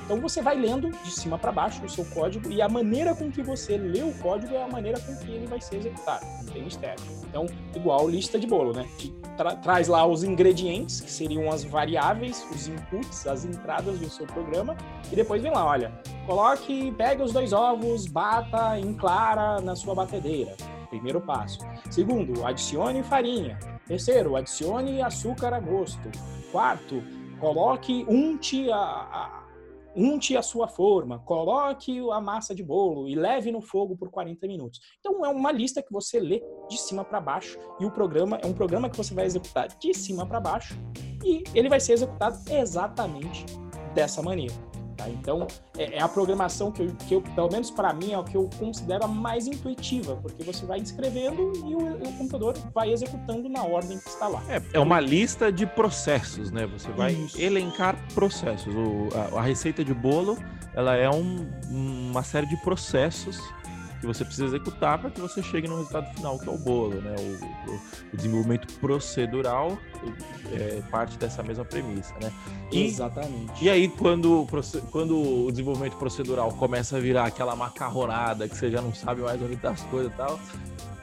[0.03, 3.31] Então você vai lendo de cima para baixo o seu código e a maneira com
[3.31, 6.25] que você lê o código é a maneira com que ele vai ser executado.
[6.43, 7.03] Não tem mistério.
[7.29, 7.45] Então,
[7.75, 8.89] igual lista de bolo, né?
[9.37, 14.25] Tra traz lá os ingredientes, que seriam as variáveis, os inputs, as entradas do seu
[14.25, 14.75] programa,
[15.11, 15.91] e depois vem lá, olha,
[16.25, 20.55] coloque, pegue os dois ovos, bata em clara na sua batedeira
[20.91, 21.59] primeiro passo.
[21.89, 23.57] Segundo, adicione farinha.
[23.87, 26.11] Terceiro, adicione açúcar a gosto.
[26.51, 27.01] Quarto,
[27.39, 29.43] coloque, unte a, a,
[29.95, 34.45] unte a sua forma, coloque a massa de bolo e leve no fogo por 40
[34.47, 34.79] minutos.
[34.99, 38.45] Então é uma lista que você lê de cima para baixo e o programa é
[38.45, 40.77] um programa que você vai executar de cima para baixo
[41.23, 43.45] e ele vai ser executado exatamente
[43.93, 44.70] dessa maneira.
[45.01, 45.09] Tá?
[45.09, 45.47] Então,
[45.77, 48.37] é, é, a programação que eu, que eu pelo menos para mim, é o que
[48.37, 53.49] eu considero a mais intuitiva, porque você vai escrevendo e o, o computador vai executando
[53.49, 54.43] na ordem que está lá.
[54.47, 56.67] É, é uma lista de processos, né?
[56.67, 57.39] Você vai Isso.
[57.41, 58.73] elencar processos.
[58.75, 60.37] O, a, a, receita de bolo,
[60.75, 63.39] ela é um, uma série de processos
[64.01, 66.99] que você precisa executar para que você chegue no resultado final, que é o bolo,
[66.99, 67.15] né?
[67.19, 67.75] O, o,
[68.13, 69.77] o desenvolvimento procedural
[70.51, 72.31] é parte dessa mesma premissa, né?
[72.71, 73.63] E, Exatamente.
[73.63, 74.47] E aí, quando,
[74.89, 79.39] quando o desenvolvimento procedural começa a virar aquela macarronada que você já não sabe mais
[79.39, 80.39] onde tá as coisas e tal,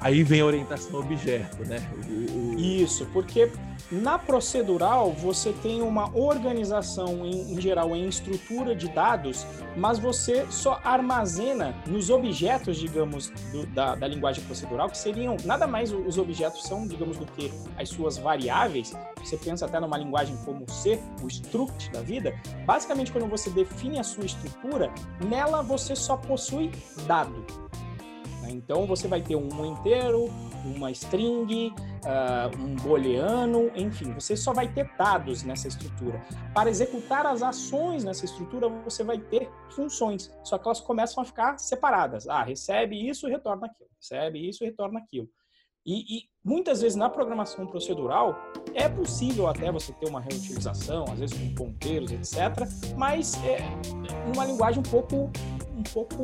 [0.00, 1.88] aí vem a orientação objeto, né?
[2.08, 2.58] O, o...
[2.58, 3.48] Isso, porque
[3.90, 10.46] na procedural, você tem uma organização, em, em, geral, em estrutura de dados, mas você
[10.50, 16.18] só armazena nos objetos, digamos, do, da, da, linguagem procedural, que seriam, nada mais os
[16.18, 18.94] objetos são, digamos, do que as suas variáveis.
[19.22, 22.34] Você pensa até numa linguagem como C, o struct da vida.
[22.66, 24.92] Basicamente, quando você define a sua estrutura,
[25.26, 26.70] nela você só possui
[27.06, 27.44] dado.
[28.48, 30.28] Então, você vai ter um inteiro,
[30.64, 36.22] uma string, uh, um booleano, enfim, você só vai ter dados nessa estrutura.
[36.54, 41.26] Para executar as ações nessa estrutura, você vai ter funções, só que elas começam a
[41.26, 42.28] ficar separadas.
[42.28, 45.28] Ah, recebe isso e retorna aquilo, recebe isso e retorna aquilo.
[45.86, 48.36] E, e, muitas vezes na programação procedural
[48.74, 52.68] é possível até você ter uma reutilização, às vezes com ponteiros, etc.
[52.94, 53.58] Mas é
[54.34, 55.30] uma linguagem um pouco,
[55.74, 56.16] um pouco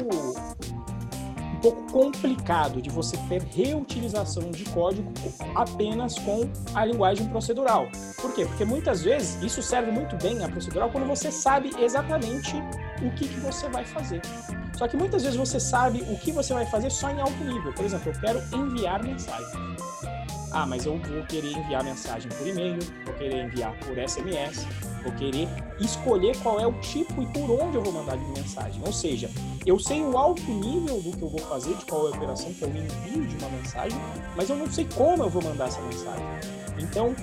[1.65, 5.11] pouco complicado de você ter reutilização de código
[5.55, 6.43] apenas com
[6.75, 7.89] a linguagem procedural.
[8.21, 8.45] Por quê?
[8.45, 12.55] Porque muitas vezes isso serve muito bem a procedural quando você sabe exatamente
[13.03, 14.21] o que, que você vai fazer.
[14.77, 17.73] Só que muitas vezes você sabe o que você vai fazer só em alto nível.
[17.73, 19.75] Por exemplo, eu quero enviar mensagem.
[20.55, 24.64] Ah, mas eu vou querer enviar mensagem por e-mail, vou querer enviar por SMS,
[25.02, 25.48] vou querer
[25.80, 28.80] escolher qual é o tipo e por onde eu vou mandar de mensagem.
[28.86, 29.28] Ou seja,
[29.66, 32.55] eu sei o alto nível do que eu vou fazer, de qual é a operação
[32.55, 33.98] que eu envio de uma mensagem,
[34.36, 36.24] mas eu não sei como eu vou mandar essa mensagem.
[36.78, 37.16] Então,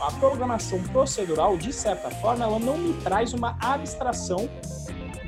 [0.00, 4.48] a programação procedural, de certa forma, ela não me traz uma abstração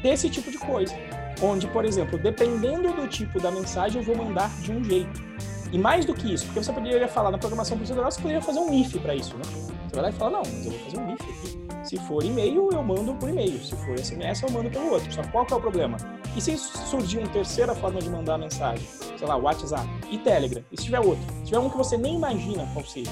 [0.01, 0.95] desse tipo de coisa.
[1.43, 5.33] Onde, por exemplo, dependendo do tipo da mensagem, eu vou mandar de um jeito.
[5.73, 8.61] E mais do que isso, porque você poderia falar na programação procedural, você poderia fazer
[8.61, 9.43] um if para isso, né?
[9.89, 11.63] Você vai lá e fala, não, mas eu vou fazer um if aqui.
[11.83, 13.59] Se for e-mail, eu mando por e-mail.
[13.59, 15.11] Se for SMS, eu mando pelo outro.
[15.13, 15.97] Só qual que é o problema?
[16.37, 18.87] E se surgir uma terceira forma de mandar mensagem?
[19.17, 20.63] Sei lá, WhatsApp e Telegram.
[20.71, 21.25] E se tiver outro?
[21.39, 23.11] Se tiver um que você nem imagina qual seja.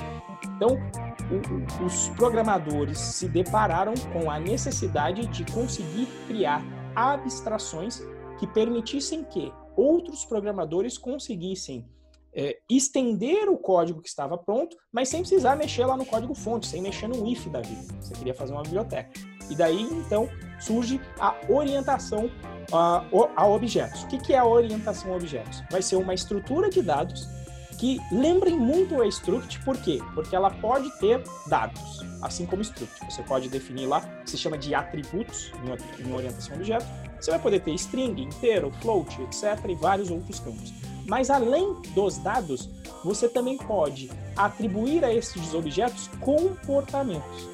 [0.57, 0.79] Então,
[1.31, 6.63] o, o, os programadores se depararam com a necessidade de conseguir criar
[6.95, 8.03] abstrações
[8.39, 11.87] que permitissem que outros programadores conseguissem
[12.35, 16.67] é, estender o código que estava pronto, mas sem precisar mexer lá no código fonte,
[16.67, 17.95] sem mexer no if da vida.
[18.01, 19.11] Você queria fazer uma biblioteca.
[19.49, 20.29] E daí, então,
[20.61, 22.31] surge a orientação
[22.73, 23.05] a,
[23.37, 24.05] a objetos.
[24.05, 25.63] O que, que é a orientação a objetos?
[25.71, 27.29] Vai ser uma estrutura de dados
[27.81, 30.01] que lembrem muito a struct, por quê?
[30.15, 33.11] Porque ela pode ter dados, assim como struct.
[33.11, 35.51] Você pode definir lá, se chama de atributos
[35.99, 36.87] em orientação a objeto.
[37.19, 39.65] Você vai poder ter string, inteiro, float, etc.
[39.69, 40.73] e vários outros campos.
[41.07, 42.69] Mas além dos dados,
[43.05, 47.49] você também pode atribuir a esses objetos comportamentos.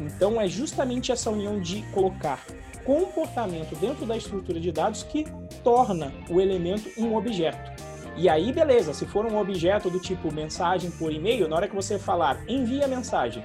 [0.00, 2.44] Então é justamente essa união de colocar
[2.84, 5.26] comportamento dentro da estrutura de dados que
[5.62, 7.70] torna o elemento um objeto.
[8.16, 11.74] E aí, beleza, se for um objeto do tipo mensagem por e-mail, na hora que
[11.74, 13.42] você falar envia mensagem,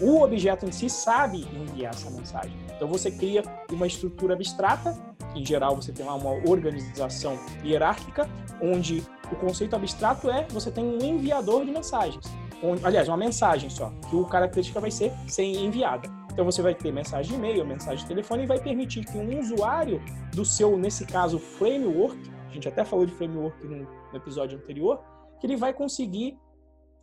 [0.00, 2.52] o objeto em si sabe enviar essa mensagem.
[2.76, 4.96] Então você cria uma estrutura abstrata
[5.34, 8.28] em geral você tem lá uma organização hierárquica,
[8.60, 12.24] onde o conceito abstrato é você tem um enviador de mensagens.
[12.62, 16.08] Onde, aliás, uma mensagem só, que o característica vai ser ser enviada.
[16.32, 19.38] Então você vai ter mensagem de e-mail, mensagem de telefone e vai permitir que um
[19.40, 20.00] usuário
[20.34, 22.18] do seu, nesse caso, framework,
[22.48, 25.02] a gente até falou de framework no, no episódio anterior,
[25.40, 26.38] que ele vai conseguir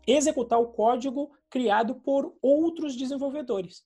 [0.06, 3.84] executar o código criado por outros desenvolvedores.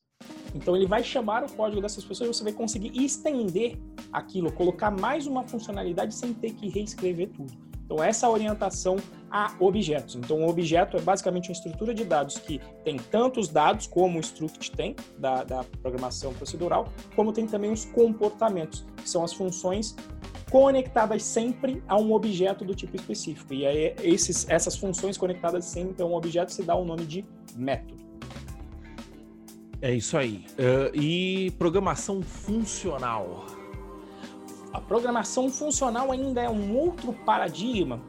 [0.54, 3.78] Então ele vai chamar o código dessas pessoas e você vai conseguir estender
[4.12, 7.54] aquilo, colocar mais uma funcionalidade sem ter que reescrever tudo.
[7.86, 8.96] Então essa orientação
[9.30, 10.16] a objetos.
[10.16, 14.22] Então o objeto é basicamente uma estrutura de dados que tem tantos dados como o
[14.22, 19.96] struct tem da, da programação procedural, como tem também os comportamentos, que são as funções
[20.50, 23.54] conectadas sempre a um objeto do tipo específico.
[23.54, 27.26] E aí esses, essas funções conectadas sempre a um objeto se dá o nome de
[27.56, 28.11] método.
[29.82, 30.46] É isso aí.
[30.52, 33.48] Uh, e programação funcional?
[34.72, 38.00] A programação funcional ainda é um outro paradigma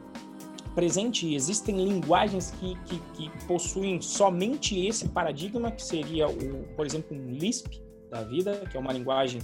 [0.75, 1.33] presente.
[1.33, 7.31] Existem linguagens que, que, que possuem somente esse paradigma, que seria, o, por exemplo, um
[7.31, 9.41] Lisp da vida, que é uma linguagem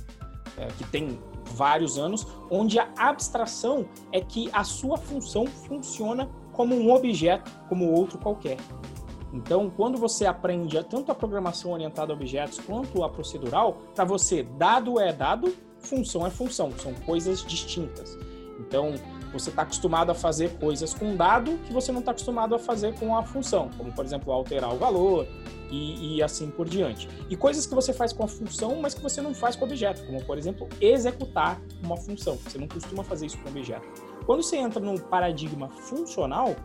[0.57, 1.19] é, que tem
[1.53, 7.91] vários anos, onde a abstração é que a sua função funciona como um objeto, como
[7.91, 8.57] outro qualquer.
[9.33, 14.43] Então, quando você aprende tanto a programação orientada a objetos quanto a procedural, para você,
[14.43, 18.17] dado é dado, função é função, são coisas distintas.
[18.59, 18.93] Então,
[19.31, 22.93] você está acostumado a fazer coisas com dado que você não está acostumado a fazer
[22.95, 25.27] com a função, como, por exemplo, alterar o valor
[25.69, 27.07] e, e, assim por diante.
[27.29, 29.67] E coisas que você faz com a função, mas que você não faz com o
[29.67, 32.35] objeto, como, por exemplo, executar uma função.
[32.37, 33.87] Você não costuma fazer isso com o objeto.
[34.25, 36.55] Quando você entra num paradigma funcional,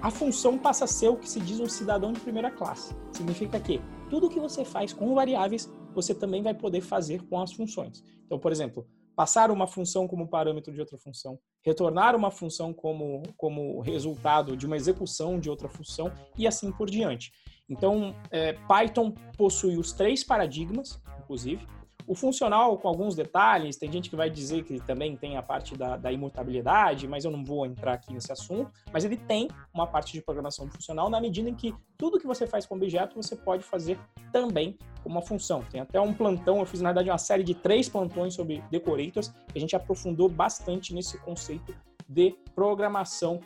[0.00, 2.94] a função passa a ser o que se diz um cidadão de primeira classe.
[3.12, 7.52] Significa que tudo que você faz com variáveis, você também vai poder fazer com as
[7.52, 8.02] funções.
[8.24, 8.86] Então, por exemplo,
[9.16, 14.66] passar uma função como parâmetro de outra função, retornar uma função como, como resultado de
[14.66, 17.32] uma execução de outra função e assim por diante.
[17.68, 21.66] Então, é, Python possui os três paradigmas, inclusive,
[22.08, 25.76] o funcional, com alguns detalhes, tem gente que vai dizer que também tem a parte
[25.76, 28.72] da, da, imutabilidade, mas eu não vou entrar aqui nesse assunto.
[28.90, 32.46] Mas ele tem uma parte de programação funcional na medida em que tudo que você
[32.46, 33.98] faz com objeto você pode fazer
[34.32, 35.62] também com uma função.
[35.70, 39.28] Tem até um plantão, eu fiz na verdade uma série de três plantões sobre decorators,
[39.28, 41.76] que a gente aprofundou bastante nesse conceito
[42.08, 43.38] de programação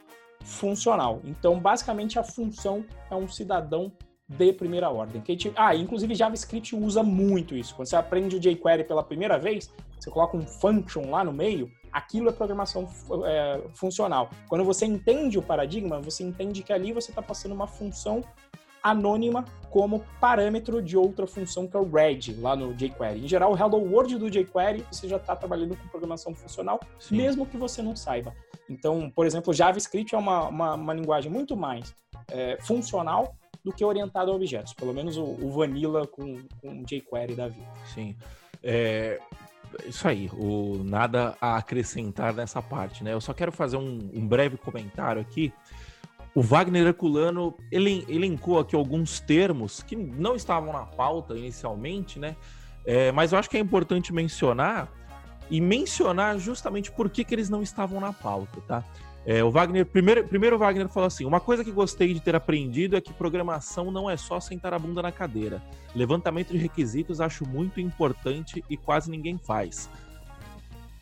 [0.44, 1.20] funcional.
[1.24, 3.92] Então, basicamente, a função é um cidadão
[4.36, 5.20] de primeira ordem.
[5.20, 7.74] Que gente, ah, inclusive JavaScript usa muito isso.
[7.74, 11.70] Quando você aprende o jQuery pela primeira vez, você coloca um function lá no meio,
[11.92, 12.88] Aquilo é programação
[13.26, 14.30] é, funcional.
[14.48, 18.24] Quando você entende o paradigma, você entende que ali você está passando uma função
[18.82, 23.24] anônima como parâmetro de outra função que é o read lá no jQuery.
[23.24, 27.16] Em geral, o hello world do jQuery você já está trabalhando com programação funcional, Sim.
[27.16, 28.34] mesmo que você não saiba.
[28.68, 31.94] Então, por exemplo, JavaScript é uma, uma, uma linguagem muito mais
[32.30, 34.72] é, funcional do que orientada a objetos.
[34.72, 37.70] Pelo menos o, o Vanilla com, com jQuery da vida.
[37.94, 38.16] Sim.
[38.62, 39.20] É,
[39.86, 43.12] isso aí, o, nada a acrescentar nessa parte, né?
[43.12, 45.52] Eu só quero fazer um, um breve comentário aqui.
[46.34, 52.36] O Wagner Herculano ele, elencou aqui alguns termos que não estavam na pauta inicialmente, né?
[52.84, 54.90] É, mas eu acho que é importante mencionar
[55.50, 58.84] e mencionar justamente por que, que eles não estavam na pauta, tá?
[59.24, 62.34] É, o Wagner, primeiro, primeiro o Wagner falou assim: uma coisa que gostei de ter
[62.34, 65.62] aprendido é que programação não é só sentar a bunda na cadeira.
[65.94, 69.88] Levantamento de requisitos acho muito importante e quase ninguém faz.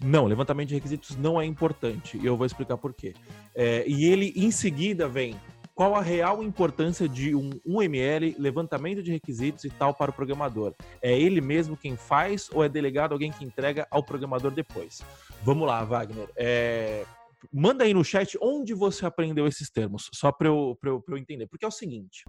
[0.03, 3.14] Não, levantamento de requisitos não é importante e eu vou explicar por quê.
[3.55, 5.37] É, e ele em seguida vem
[5.81, 10.75] qual a real importância de um UML, levantamento de requisitos e tal para o programador?
[11.01, 15.01] É ele mesmo quem faz ou é delegado alguém que entrega ao programador depois?
[15.43, 16.29] Vamos lá, Wagner.
[16.37, 17.07] É,
[17.53, 21.47] manda aí no chat onde você aprendeu esses termos, só para eu, eu, eu entender.
[21.47, 22.24] Porque é o seguinte.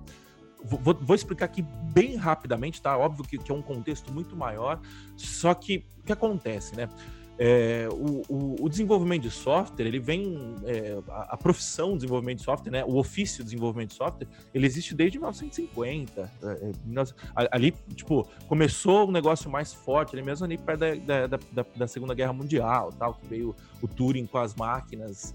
[0.64, 2.96] Vou, vou, explicar aqui bem rapidamente, tá?
[2.96, 4.80] Óbvio que, que, é um contexto muito maior,
[5.18, 6.88] só que o que acontece, né?
[7.44, 12.38] É, o, o, o, desenvolvimento de software, ele vem, é, a, a, profissão de desenvolvimento
[12.38, 16.32] de software, né, o ofício de desenvolvimento de software, ele existe desde 1950.
[16.44, 21.40] É, é ali, tipo, começou um negócio mais forte, ali mesmo ali perto da, da,
[21.52, 25.34] da, da Segunda Guerra Mundial, tal, que veio o Turing com as máquinas,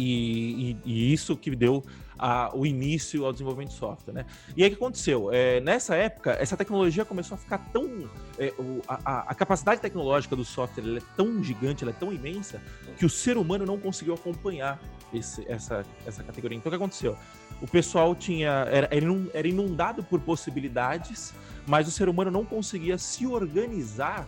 [0.00, 1.84] e, e, e isso que deu
[2.18, 4.26] a, o início ao desenvolvimento de software, né?
[4.56, 5.30] E aí o que aconteceu?
[5.32, 8.10] É, nessa época, essa tecnologia começou a ficar tão...
[8.38, 8.52] É,
[8.86, 12.60] a, a, capacidade tecnológica do software é tão gigante, é tão imensa,
[12.98, 14.78] que o ser humano não conseguiu acompanhar
[15.12, 16.56] esse, essa, essa categoria.
[16.58, 17.16] Então o que aconteceu?
[17.60, 21.34] O pessoal tinha era inundado por possibilidades,
[21.66, 24.26] mas o ser humano não conseguia se organizar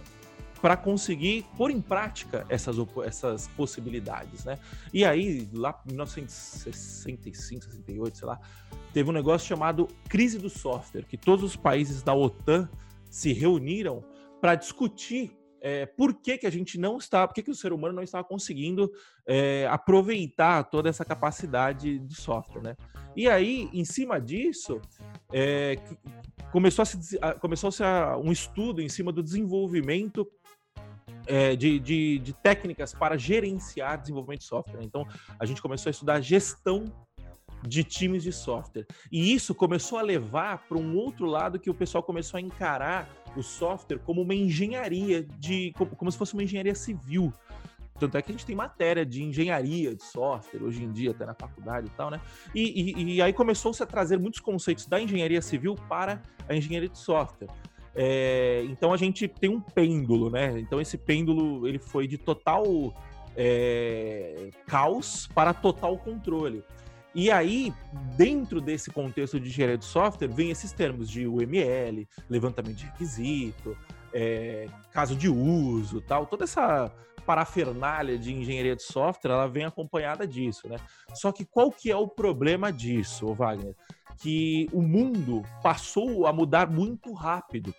[0.62, 4.60] para conseguir pôr em prática essas, essas possibilidades, né?
[4.94, 8.40] E aí, lá em 1965, 68, sei lá,
[8.92, 12.70] teve um negócio chamado crise do software, que todos os países da OTAN
[13.10, 14.04] se reuniram
[14.40, 17.72] para discutir é, por que, que a gente não está, por que, que o ser
[17.72, 18.90] humano não estava conseguindo
[19.26, 22.76] é, aproveitar toda essa capacidade do software, né?
[23.16, 24.80] E aí, em cima disso,
[25.32, 25.76] é,
[26.52, 30.26] começou a se, começou a um estudo em cima do desenvolvimento
[31.26, 34.82] é, de, de, de, técnicas para gerenciar desenvolvimento de software.
[34.82, 35.06] Então,
[35.38, 36.84] a gente começou a estudar gestão
[37.66, 38.86] de times de software.
[39.10, 43.08] E isso começou a levar para um outro lado que o pessoal começou a encarar
[43.36, 47.32] o software como uma engenharia, de, como, como se fosse uma engenharia civil.
[47.98, 51.24] Tanto é que a gente tem matéria de engenharia de software hoje em dia, até
[51.24, 52.20] na faculdade e tal, né?
[52.52, 56.88] E, e, e aí começou-se a trazer muitos conceitos da engenharia civil para a engenharia
[56.88, 57.48] de software.
[57.94, 60.58] É, então a gente tem um pêndulo, né?
[60.58, 62.64] Então esse pêndulo ele foi de total
[63.36, 66.64] é, caos para total controle.
[67.14, 67.74] E aí,
[68.16, 73.76] dentro desse contexto de engenharia de software, vem esses termos de UML, levantamento de requisito,
[74.14, 76.90] é, caso de uso, tal, toda essa
[77.26, 80.76] parafernália de engenharia de software, ela vem acompanhada disso, né?
[81.14, 83.74] Só que qual que é o problema disso, Wagner?
[84.18, 87.74] Que o mundo passou a mudar muito rápido.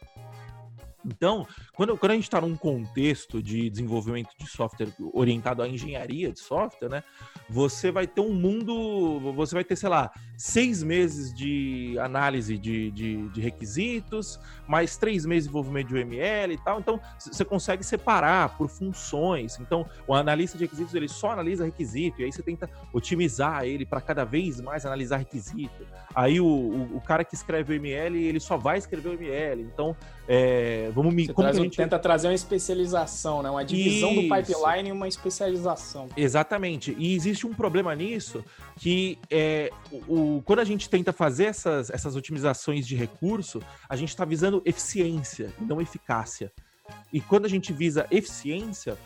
[1.06, 1.45] Então,
[1.76, 6.39] quando, quando a gente está num contexto de desenvolvimento de software orientado à engenharia de
[6.39, 7.04] software, né?
[7.49, 12.91] Você vai ter um mundo, você vai ter, sei lá, seis meses de análise de,
[12.91, 16.80] de, de requisitos, mais três meses de desenvolvimento de UML e tal.
[16.80, 19.60] Então, você consegue separar por funções.
[19.60, 23.86] Então, o analista de requisitos, ele só analisa requisito, e aí você tenta otimizar ele
[23.86, 25.86] para cada vez mais analisar requisito.
[26.16, 29.62] Aí o, o, o, cara que escreve o ML, ele só vai escrever o ML.
[29.62, 29.95] Então,
[30.28, 31.26] é, vamos me.
[31.26, 33.50] Você como a gente tenta trazer uma especialização, né?
[33.50, 34.22] Uma divisão Isso.
[34.22, 36.10] do pipeline e uma especialização.
[36.16, 36.96] Exatamente.
[36.98, 38.44] E existe um problema nisso
[38.78, 39.72] que é,
[40.08, 44.62] o, quando a gente tenta fazer essas, essas otimizações de recurso, a gente está visando
[44.66, 46.52] eficiência não eficácia.
[47.12, 48.98] E quando a gente visa eficiência,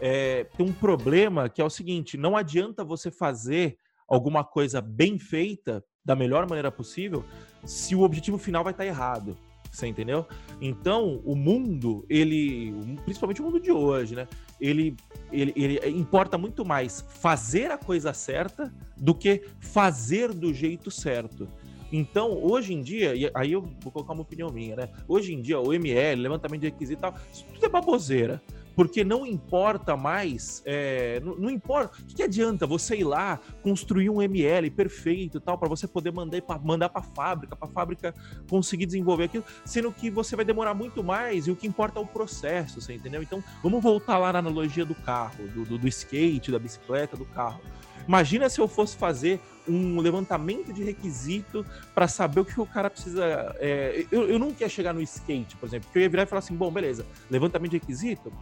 [0.00, 3.76] é, tem um problema que é o seguinte: não adianta você fazer
[4.08, 7.24] alguma coisa bem feita da melhor maneira possível
[7.64, 9.36] se o objetivo final vai estar errado.
[9.76, 10.24] Você entendeu?
[10.58, 12.74] Então, o mundo, ele,
[13.04, 14.26] principalmente o mundo de hoje, né?
[14.58, 14.96] Ele,
[15.30, 21.46] ele, ele importa muito mais fazer a coisa certa do que fazer do jeito certo.
[21.92, 24.88] Então, hoje em dia, e aí eu vou colocar uma opinião minha, né?
[25.06, 28.42] Hoje em dia, o ML, levantamento de requisito e tal, isso tudo é baboseira.
[28.76, 33.40] Porque não importa mais, é, não, não, importa, o que, que, adianta você ir lá
[33.62, 38.14] construir um ML perfeito tal para você poder mandar para mandar para fábrica, para fábrica
[38.50, 42.02] conseguir desenvolver aquilo, sendo que você vai demorar muito mais e o que importa é
[42.02, 43.22] o processo, você entendeu?
[43.22, 47.24] Então, vamos voltar lá na analogia do carro, do, do, do skate, da bicicleta, do
[47.24, 47.60] carro.
[48.06, 52.88] Imagina se eu fosse fazer um levantamento de requisito para saber o que o cara
[52.88, 53.54] precisa.
[53.58, 56.26] É, eu, eu nunca ia chegar no skate, por exemplo, porque eu ia virar e
[56.26, 58.32] falar assim: bom, beleza, levantamento de requisito.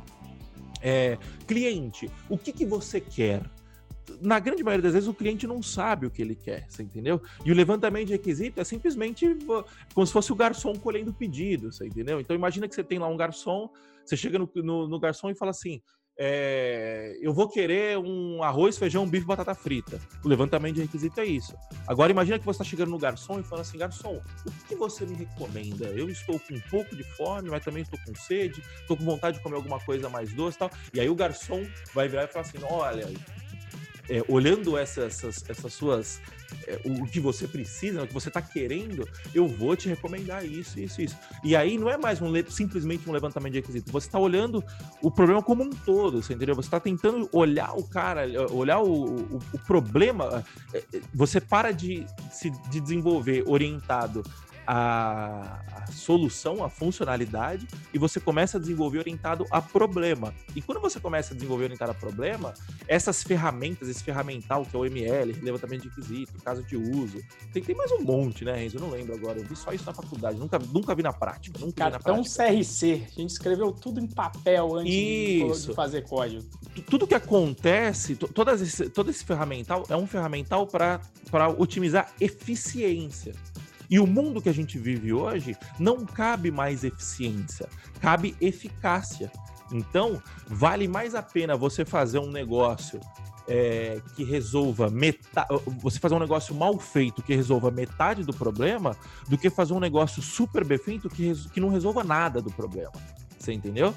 [0.83, 3.43] É, cliente, o que, que você quer?
[4.21, 7.21] na grande maioria das vezes o cliente não sabe o que ele quer, você entendeu?
[7.45, 9.37] E o levantamento de requisito é simplesmente
[9.95, 12.21] como se fosse o garçom colhendo pedido, você entendeu?
[12.21, 13.71] Então imagina que você tem lá um garçom,
[14.05, 15.81] você chega no, no, no garçom e fala assim:
[16.17, 20.01] é, eu vou querer um arroz, feijão, bife, batata frita.
[20.25, 21.55] O levantamento de requisito é isso.
[21.87, 25.05] Agora imagina que você está chegando no garçom e falando assim, garçom, o que você
[25.05, 25.87] me recomenda?
[25.87, 29.39] Eu estou com um pouco de fome, mas também estou com sede, estou com vontade
[29.39, 30.71] de comer alguma coisa mais doce e tal.
[30.93, 33.07] E aí o garçom vai virar e falar assim, olha,
[34.09, 36.21] é, olhando essas, essas, suas
[36.67, 40.79] é, o que você precisa, o que você está querendo, eu vou te recomendar isso,
[40.79, 41.17] isso, isso.
[41.43, 43.91] E aí não é mais um, simplesmente um levantamento de requisito.
[43.91, 44.63] Você está olhando
[45.01, 46.55] o problema como um todo, você entendeu?
[46.55, 50.45] Você está tentando olhar o cara, olhar o, o, o problema.
[50.73, 54.23] É, é, você para de se de desenvolver orientado
[54.67, 60.35] a, a, solução, a funcionalidade, e você começa a desenvolver orientado a problema.
[60.55, 62.55] E quando você começa a desenvolver orientado a problema,
[62.87, 67.21] essas ferramentas, esse ferramental que é o ML, levantamento de requisito, caso de uso,
[67.53, 68.77] tem, tem mais um monte, né, Renzo?
[68.77, 71.59] Eu não lembro agora, eu vi só isso na faculdade, nunca, nunca vi na prática.
[71.59, 72.65] Nunca Cartão vi na prática.
[72.65, 75.69] CRC, a gente escreveu tudo em papel antes isso.
[75.69, 76.45] de fazer código.
[76.89, 81.01] Tudo que acontece, todas esse, todo esse ferramental é um ferramental para
[81.59, 83.35] otimizar eficiência.
[83.91, 87.69] E o mundo que a gente vive hoje não cabe mais eficiência,
[88.01, 89.31] cabe eficácia.
[89.73, 93.01] Então, vale mais a pena você fazer um negócio
[93.47, 95.49] é, que resolva metade.
[95.81, 98.97] Você fazer um negócio mal feito que resolva metade do problema
[99.29, 102.93] do que fazer um negócio super bem feito que, que não resolva nada do problema.
[103.39, 103.95] Você entendeu?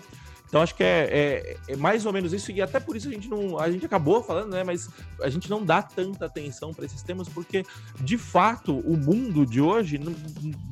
[0.47, 3.11] Então acho que é, é, é, mais ou menos isso, e até por isso a
[3.11, 3.59] gente não.
[3.59, 4.63] A gente acabou falando, né?
[4.63, 4.89] Mas
[5.21, 7.65] a gente não dá tanta atenção para esses temas, porque
[7.99, 10.15] de fato o mundo de hoje não,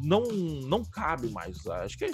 [0.01, 0.23] não,
[0.67, 1.65] não cabe mais.
[1.67, 2.11] Acho que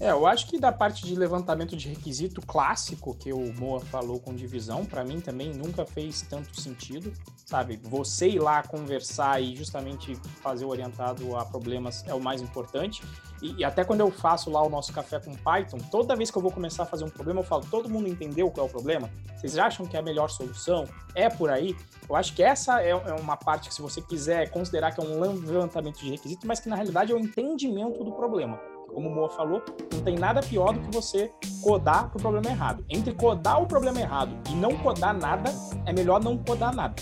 [0.00, 4.18] é, eu acho que da parte de levantamento de requisito clássico que o Moa falou
[4.18, 7.12] com divisão, para mim também nunca fez tanto sentido,
[7.46, 7.78] sabe?
[7.84, 13.02] Você ir lá conversar e justamente fazer orientado a problemas é o mais importante.
[13.40, 16.38] E, e, até quando eu faço lá o nosso café com Python, toda vez que
[16.38, 18.72] eu vou começar a fazer um problema, eu falo: todo mundo entendeu qual é o
[18.72, 19.10] problema?
[19.36, 20.88] Vocês acham que é a melhor solução?
[21.14, 21.76] É por aí?
[22.08, 25.04] Eu acho que essa é, é uma parte que, se você quiser considerar que é
[25.04, 29.14] um levantamento de requisito, mas que na realidade é o entendimento do problema como o
[29.14, 29.62] Moa falou,
[29.92, 31.30] não tem nada pior do que você
[31.62, 32.84] codar para o problema errado.
[32.88, 35.50] Entre codar o problema errado e não codar nada,
[35.86, 36.94] é melhor não codar nada.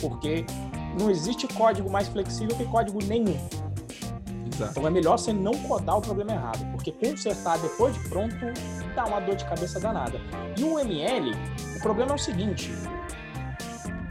[0.00, 0.44] Porque
[0.98, 3.38] não existe código mais flexível que código nenhum.
[4.52, 4.72] Exato.
[4.72, 8.46] Então é melhor você não codar o problema errado, porque consertar depois de pronto
[8.94, 10.20] dá uma dor de cabeça danada.
[10.58, 11.32] E o ML,
[11.76, 12.70] o problema é o seguinte: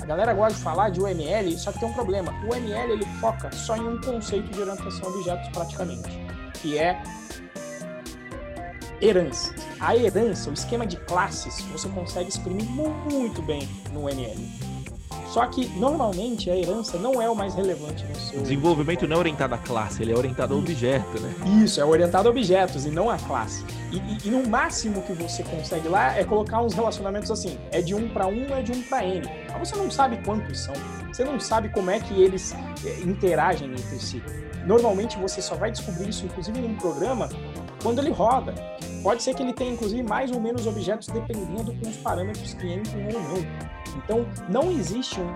[0.02, 2.34] a galera gosta de falar de UML, só que tem um problema.
[2.50, 6.21] O ML ele foca só em um conceito de orientação a objetos praticamente
[6.62, 7.02] que é
[9.02, 9.54] herança.
[9.80, 14.72] A herança, o esquema de classes, você consegue exprimir muito bem no ML.
[15.32, 18.40] Só que normalmente a herança não é o mais relevante no seu.
[18.40, 21.34] O desenvolvimento não é orientado à classe, ele é orientado a objeto, né?
[21.64, 23.64] Isso, é orientado a objetos e não à classe.
[23.92, 27.82] E, e, e, no máximo que você consegue lá é colocar uns relacionamentos assim: é
[27.82, 29.22] de um para um, é de um para n.
[29.50, 30.74] Mas você não sabe quantos são,
[31.12, 32.54] você não sabe como é que eles
[32.86, 34.24] eh, interagem entre si.
[34.66, 37.30] Normalmente você só vai descobrir isso, inclusive num programa,
[37.82, 38.54] quando ele roda.
[39.04, 42.72] Pode ser que ele tenha, inclusive, mais ou menos objetos dependendo com os parâmetros que
[42.72, 43.72] entram ou não.
[43.98, 45.34] Então, não existe um.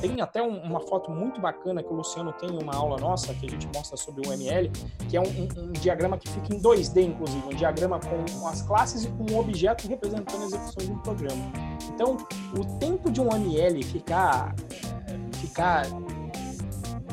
[0.00, 3.32] Tem até um, uma foto muito bacana que o Luciano tem em uma aula nossa,
[3.34, 4.70] que a gente mostra sobre o ML,
[5.08, 8.46] que é um, um, um diagrama que fica em 2D, inclusive, um diagrama com, com
[8.46, 11.52] as classes e com um objeto representando a execução de um programa.
[11.94, 12.16] Então,
[12.58, 14.54] o tempo de um ML ficar,
[15.36, 15.86] ficar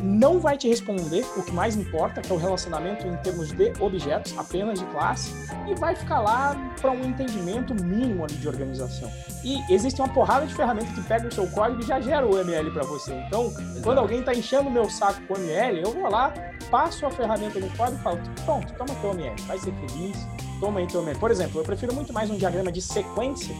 [0.03, 3.71] não vai te responder o que mais importa, que é o relacionamento em termos de
[3.80, 5.32] objetos, apenas de classe,
[5.65, 9.09] e vai ficar lá para um entendimento mínimo ali de organização.
[9.43, 12.38] E existe uma porrada de ferramentas que pega o seu código e já gera o
[12.38, 13.13] ML para você.
[13.28, 13.82] Então, Exato.
[13.82, 16.34] quando alguém está enchendo o meu saco com o ML, eu vou lá,
[16.69, 20.17] passo a ferramenta no código e falo, pronto, toma teu ML, vai ser feliz,
[20.59, 21.17] toma aí teu ML.
[21.17, 23.55] Por exemplo, eu prefiro muito mais um diagrama de sequência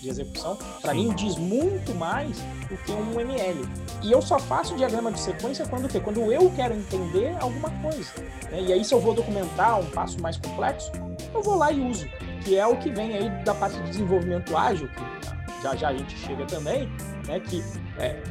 [0.00, 2.36] de execução, para mim diz muito mais
[2.68, 3.68] do que um ML.
[4.02, 6.00] E eu só faço diagrama de sequência quando quê?
[6.00, 8.12] Quando eu quero entender alguma coisa.
[8.50, 8.62] Né?
[8.62, 10.92] E aí, se eu vou documentar um passo mais complexo,
[11.34, 12.06] eu vou lá e uso.
[12.44, 15.92] que é o que vem aí da parte de desenvolvimento ágil, que já já a
[15.92, 16.88] gente chega também,
[17.26, 17.40] né?
[17.40, 17.64] Que
[17.98, 18.22] é,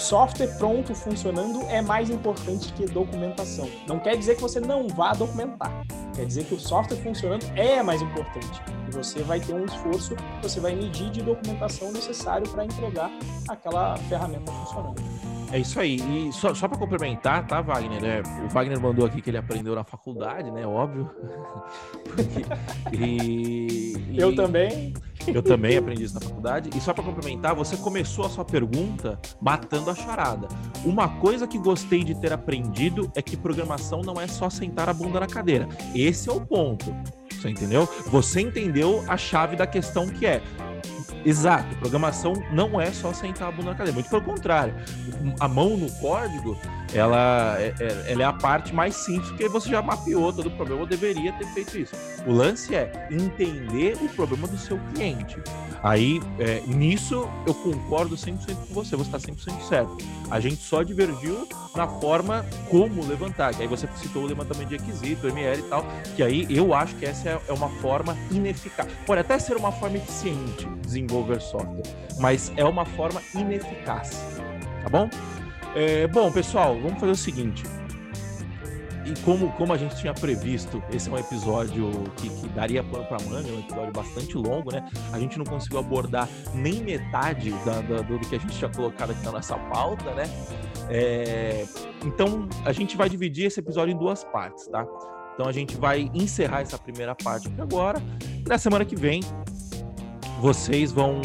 [0.00, 3.68] software pronto funcionando é mais importante que documentação.
[3.86, 5.84] Não quer dizer que você não vá documentar.
[6.14, 8.62] Quer dizer que o software funcionando é mais importante.
[8.88, 13.10] E você vai ter um esforço, você vai medir de documentação necessário para entregar
[13.48, 15.00] aquela ferramenta funcionando.
[15.52, 15.96] É isso aí.
[15.96, 18.04] E só, só para complementar, tá, Wagner?
[18.04, 20.64] É, o Wagner mandou aqui que ele aprendeu na faculdade, né?
[20.64, 21.10] Óbvio.
[22.92, 24.94] e, e, eu também.
[25.34, 26.70] Eu também aprendi isso na faculdade.
[26.76, 30.48] E só para complementar, você começou a sua pergunta matando a charada.
[30.84, 34.94] Uma coisa que gostei de ter aprendido é que programação não é só sentar a
[34.94, 35.68] bunda na cadeira.
[35.94, 36.94] Esse é o ponto.
[37.30, 37.88] Você entendeu?
[38.06, 40.42] Você entendeu a chave da questão que é
[41.24, 44.74] Exato, programação não é só sentar a bunda na cadeira, muito pelo contrário.
[45.38, 46.56] A mão no código,
[46.94, 50.50] ela é, é, ela é a parte mais simples, porque você já mapeou todo o
[50.50, 51.94] problema, ou deveria ter feito isso.
[52.26, 55.38] O lance é entender o problema do seu cliente.
[55.82, 59.96] Aí, é, nisso, eu concordo 100% com você, você está 100% certo.
[60.30, 64.76] A gente só divergiu na forma como levantar, que aí você citou o levantamento de
[64.76, 65.84] requisito, ML e tal,
[66.14, 68.88] que aí eu acho que essa é, é uma forma ineficaz.
[69.06, 71.82] Pode até ser uma forma eficiente desenvolver software,
[72.18, 74.22] mas é uma forma ineficaz,
[74.82, 75.08] tá bom?
[75.74, 77.62] É, bom, pessoal, vamos fazer o seguinte
[79.10, 83.04] e como, como a gente tinha previsto, esse é um episódio que, que daria pano
[83.06, 84.88] para manga, é um episódio bastante longo, né?
[85.12, 89.10] A gente não conseguiu abordar nem metade da, da, do que a gente tinha colocado
[89.10, 90.24] aqui na nossa pauta, né?
[90.88, 91.66] É,
[92.04, 94.86] então, a gente vai dividir esse episódio em duas partes, tá?
[95.34, 98.00] Então, a gente vai encerrar essa primeira parte por agora.
[98.44, 99.20] E na semana que vem,
[100.40, 101.20] vocês vão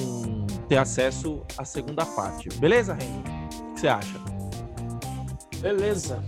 [0.68, 2.50] ter acesso à segunda parte.
[2.58, 3.20] Beleza, Renzo?
[3.20, 4.35] O que você acha?
[5.66, 6.24] Beleza.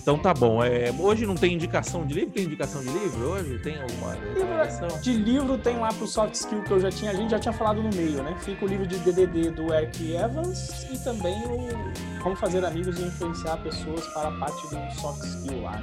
[0.00, 0.62] Então tá bom.
[0.62, 2.30] É, hoje não tem indicação de livro?
[2.30, 3.58] Tem indicação de livro hoje?
[3.58, 5.00] Tem alguma indicação?
[5.00, 7.52] De livro tem lá pro soft skill que eu já tinha, a gente já tinha
[7.52, 8.36] falado no meio, né?
[8.38, 13.02] Fica o livro de DDD do Eric Evans e também o Como Fazer Amigos e
[13.02, 15.82] Influenciar Pessoas para a parte do soft skill lá.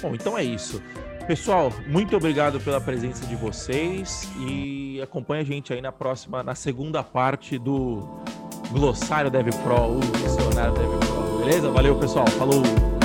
[0.00, 0.80] Bom, então é isso.
[1.26, 6.54] Pessoal, muito obrigado pela presença de vocês e acompanha a gente aí na próxima, na
[6.54, 8.06] segunda parte do
[8.70, 11.25] Glossário Dev Pro, o Dicionário Dev Pro.
[11.46, 11.70] Beleza?
[11.70, 12.26] Valeu, pessoal.
[12.26, 12.95] Falou!